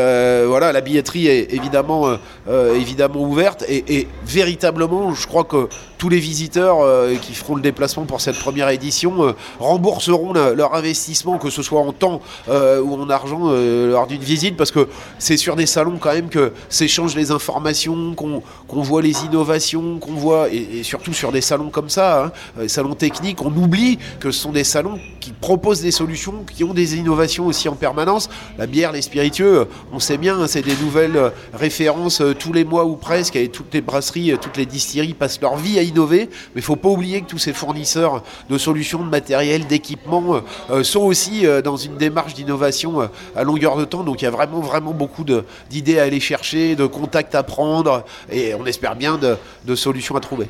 voilà, 0.47 0.73
la 0.73 0.81
billetterie 0.81 1.27
est 1.27 1.53
évidemment, 1.53 2.17
évidemment 2.49 3.21
ouverte 3.23 3.65
et, 3.69 4.09
véritablement, 4.25 5.15
je 5.15 5.27
crois 5.27 5.45
que 5.45 5.69
tous 6.05 6.11
les 6.11 6.21
visiteurs 6.21 6.81
qui 7.23 7.33
feront 7.33 7.55
le 7.57 7.63
déplacement 7.63 8.05
pour 8.05 8.21
cette 8.21 8.39
première 8.39 8.69
édition 8.69 9.35
rembourseront 9.59 10.35
leur 10.35 10.75
investissement, 10.75 11.39
que 11.39 11.49
ce 11.49 11.63
soit 11.63 11.81
en 11.81 11.95
temps 11.95 12.21
ou 12.47 12.95
en 12.95 13.09
argent, 13.09 13.51
lors 13.51 14.07
d'une 14.07 14.21
visite, 14.21 14.55
parce 14.59 14.71
que 14.71 14.87
c'est 15.19 15.39
sur 15.39 15.57
des 15.57 15.65
salons 15.65 15.97
quand 15.99 16.13
même 16.13 16.29
que 16.29 16.53
s'échangent 16.69 17.17
les 17.17 17.31
informations, 17.31 18.15
qu'on 18.15 18.83
voit 18.83 19.01
les 19.01 19.25
innovations, 19.25 19.99
qu'on 19.99 20.13
voit, 20.13 20.51
et, 20.51 20.83
surtout 20.83 21.15
sur 21.15 21.33
des 21.33 21.41
salons 21.41 21.71
comme 21.71 21.89
ça, 21.89 22.25
hein, 22.25 22.33
des 22.59 22.69
salons 22.69 22.95
techniques, 22.95 23.41
on 23.41 23.55
oublie 23.57 23.99
que 24.21 24.31
ce 24.31 24.41
sont 24.41 24.53
des 24.53 24.65
salons 24.65 24.99
qui 25.21 25.33
proposent 25.33 25.81
des 25.81 25.91
solutions, 25.91 26.45
qui 26.55 26.65
ont 26.65 26.75
des 26.75 26.97
innovations 26.97 27.47
aussi 27.47 27.67
en 27.71 27.77
permanence. 27.77 28.29
La 28.59 28.67
bière, 28.67 28.93
les 28.93 29.01
spiritueux, 29.01 29.69
on 29.91 29.99
sait 29.99 30.19
bien, 30.19 30.39
hein, 30.39 30.47
c'est 30.49 30.61
des 30.61 30.77
nouvelles 30.77 31.17
euh, 31.17 31.31
références 31.55 32.21
euh, 32.21 32.35
tous 32.35 32.53
les 32.53 32.65
mois 32.65 32.85
ou 32.85 32.97
presque, 32.97 33.37
et 33.37 33.49
toutes 33.49 33.73
les 33.73 33.81
brasseries, 33.81 34.33
euh, 34.33 34.37
toutes 34.37 34.59
les 34.59 34.67
distilleries 34.67 35.15
passent 35.15 35.41
leur 35.41 35.57
vie 35.57 35.79
à 35.79 35.83
innover, 35.83 35.94
mais 35.95 36.29
il 36.57 36.63
faut 36.63 36.77
pas 36.77 36.89
oublier 36.89 37.21
que 37.21 37.27
tous 37.27 37.39
ces 37.39 37.53
fournisseurs 37.53 38.23
de 38.49 38.59
solutions, 38.59 39.05
de 39.05 39.11
matériel, 39.11 39.67
d'équipement 39.67 40.43
sont 40.83 41.01
aussi 41.01 41.45
dans 41.63 41.77
une 41.77 41.97
démarche 41.97 42.35
d'innovation 42.35 43.09
à 43.37 43.43
longueur 43.45 43.77
de 43.77 43.85
temps, 43.85 44.03
donc 44.03 44.23
il 44.23 44.25
y 44.25 44.29
a 44.29 44.31
vraiment, 44.31 44.93
beaucoup 44.93 45.25
d'idées 45.71 45.99
à 45.99 46.05
aller 46.05 46.21
chercher, 46.21 46.77
de 46.77 46.87
contacts 46.87 47.35
à 47.35 47.43
prendre, 47.43 48.05
et 48.31 48.55
on 48.55 48.67
espère 48.67 48.97
bien 48.97 49.19
de 49.19 49.75
solutions 49.75 50.17
à 50.17 50.21
trouver. 50.21 50.49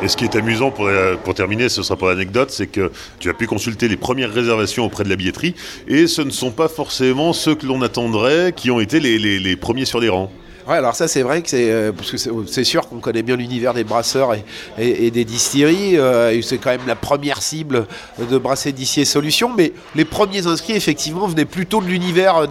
Et 0.00 0.06
ce 0.06 0.16
qui 0.16 0.24
est 0.24 0.36
amusant 0.36 0.70
pour, 0.70 1.34
terminer, 1.34 1.68
ce 1.68 1.82
sera 1.82 1.96
pour 1.96 2.06
l'anecdote, 2.08 2.50
c'est 2.52 2.68
que 2.68 2.92
tu 3.18 3.30
as 3.30 3.34
pu 3.34 3.48
consulter 3.48 3.88
les 3.88 3.96
premières 3.96 4.32
réservations 4.32 4.84
auprès 4.84 5.02
de 5.02 5.08
la 5.08 5.16
billetterie 5.16 5.56
et 5.88 6.06
ce 6.06 6.22
ne 6.22 6.30
sont 6.30 6.52
pas 6.52 6.68
forcément 6.68 7.32
ceux 7.32 7.56
que 7.56 7.66
l'on 7.66 7.82
attendrait 7.82 8.52
qui 8.54 8.70
ont 8.70 8.78
été 8.78 9.00
les 9.00 9.56
premiers 9.56 9.86
sur 9.86 9.98
les 9.98 10.08
rangs. 10.08 10.30
Alors 10.76 10.94
ça 10.94 11.08
c'est 11.08 11.22
vrai 11.22 11.40
que 11.40 11.48
c'est 11.48 11.70
euh, 11.70 11.92
que 11.92 12.46
c'est 12.46 12.64
sûr 12.64 12.88
qu'on 12.88 12.98
connaît 12.98 13.22
bien 13.22 13.36
l'univers 13.36 13.72
des 13.72 13.84
brasseurs 13.84 14.34
et, 14.78 15.10
des 15.10 15.24
distilleries. 15.24 15.96
Euh, 15.96 16.42
c'est 16.42 16.58
quand 16.58 16.70
même 16.70 16.86
la 16.86 16.94
première 16.94 17.40
cible 17.40 17.86
de 18.18 18.36
Brasser 18.36 18.72
Dissier 18.72 19.06
Solutions. 19.06 19.50
Mais 19.56 19.72
les 19.94 20.04
premiers 20.04 20.46
inscrits 20.46 20.74
effectivement 20.74 21.26
venaient 21.26 21.46
plutôt 21.46 21.80
de 21.80 21.86
l'univers 21.86 22.46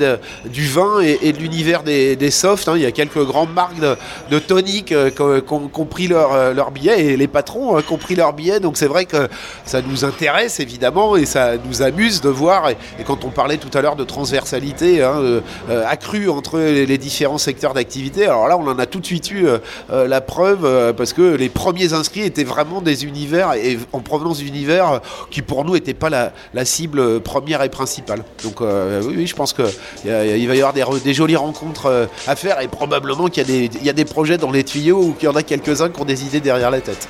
du 0.46 0.68
vin 0.68 1.00
et, 1.00 1.32
de 1.32 1.38
l'univers 1.38 1.84
des, 1.84 2.32
softs. 2.32 2.68
Hein. 2.68 2.74
Il 2.76 2.82
y 2.82 2.88
a 2.88 2.92
quelques 2.92 3.24
grandes 3.24 3.54
marques 3.54 3.80
de, 3.80 3.96
de 4.32 4.40
toniques 4.40 4.92
euh, 4.92 5.12
qui 5.12 5.54
ont, 5.54 5.86
pris 5.86 6.08
leur, 6.08 6.72
billet 6.72 7.06
et 7.06 7.18
les 7.18 7.28
patrons 7.28 7.78
ont 7.78 7.98
pris 7.98 8.16
leur 8.16 8.34
billet. 8.34 8.60
Donc 8.60 8.78
c'est 8.78 8.88
vrai 8.88 9.06
que 9.06 9.28
ça 9.64 9.82
nous 9.84 10.06
intéresse 10.06 10.60
évidemment 10.60 11.18
et 11.18 11.28
ça 11.28 11.52
nous 11.58 11.84
amuse 11.84 12.22
de 12.22 12.30
voir. 12.30 12.70
Et, 12.72 12.78
quand 13.06 13.26
on 13.26 13.30
parlait 13.30 13.58
tout 13.58 13.76
à 13.78 13.82
l'heure 13.82 13.96
de 13.96 14.04
transversalité 14.04 15.04
hein, 15.04 15.42
accrue 15.88 16.30
entre 16.30 16.58
les 16.60 16.98
différents 16.98 17.38
secteurs 17.38 17.76
d'activité 17.76 18.07
alors 18.24 18.48
là, 18.48 18.58
on 18.58 18.68
en 18.68 18.80
a 18.80 18.86
tout 18.86 19.00
de 19.00 19.06
suite 19.06 19.32
eu 19.32 19.48
euh, 19.48 19.58
euh, 19.92 20.08
la 20.08 20.22
preuve 20.22 20.66
euh, 20.66 20.94
parce 20.94 21.14
que 21.14 21.36
les 21.36 21.50
premiers 21.50 21.94
inscrits 21.94 22.22
étaient 22.22 22.44
vraiment 22.44 22.82
des 22.82 23.06
univers 23.06 23.54
et 23.54 23.78
en 23.94 24.00
provenance 24.00 24.40
d'univers 24.40 25.02
qui 25.32 25.42
pour 25.42 25.66
nous 25.66 25.74
n'étaient 25.74 25.94
pas 25.94 26.10
la, 26.10 26.66
cible 26.66 27.22
première 27.22 27.62
et 27.62 27.70
principale. 27.70 28.24
Donc 28.44 28.62
oui, 28.62 29.28
je 29.28 29.36
pense 29.36 29.54
qu'il 29.54 29.66
va 30.04 30.56
y 30.56 30.62
avoir 30.62 30.74
des, 30.74 31.14
jolies 31.14 31.36
rencontres 31.36 32.08
à 32.28 32.36
faire 32.36 32.62
et 32.62 32.68
probablement 32.68 33.28
qu'il 33.28 33.50
y, 33.50 33.86
y, 33.86 33.90
a 33.90 33.94
des 33.94 34.06
projets 34.06 34.38
dans 34.38 34.52
les 34.52 34.64
tuyaux 34.64 35.02
ou 35.02 35.14
qu'il 35.14 35.30
y 35.30 35.32
en 35.32 35.36
a 35.36 35.44
quelques-uns 35.44 35.90
qui 35.90 36.02
ont 36.02 36.06
des 36.06 36.26
idées 36.26 36.42
derrière 36.42 36.72
la 36.72 36.82
tête. 36.82 37.08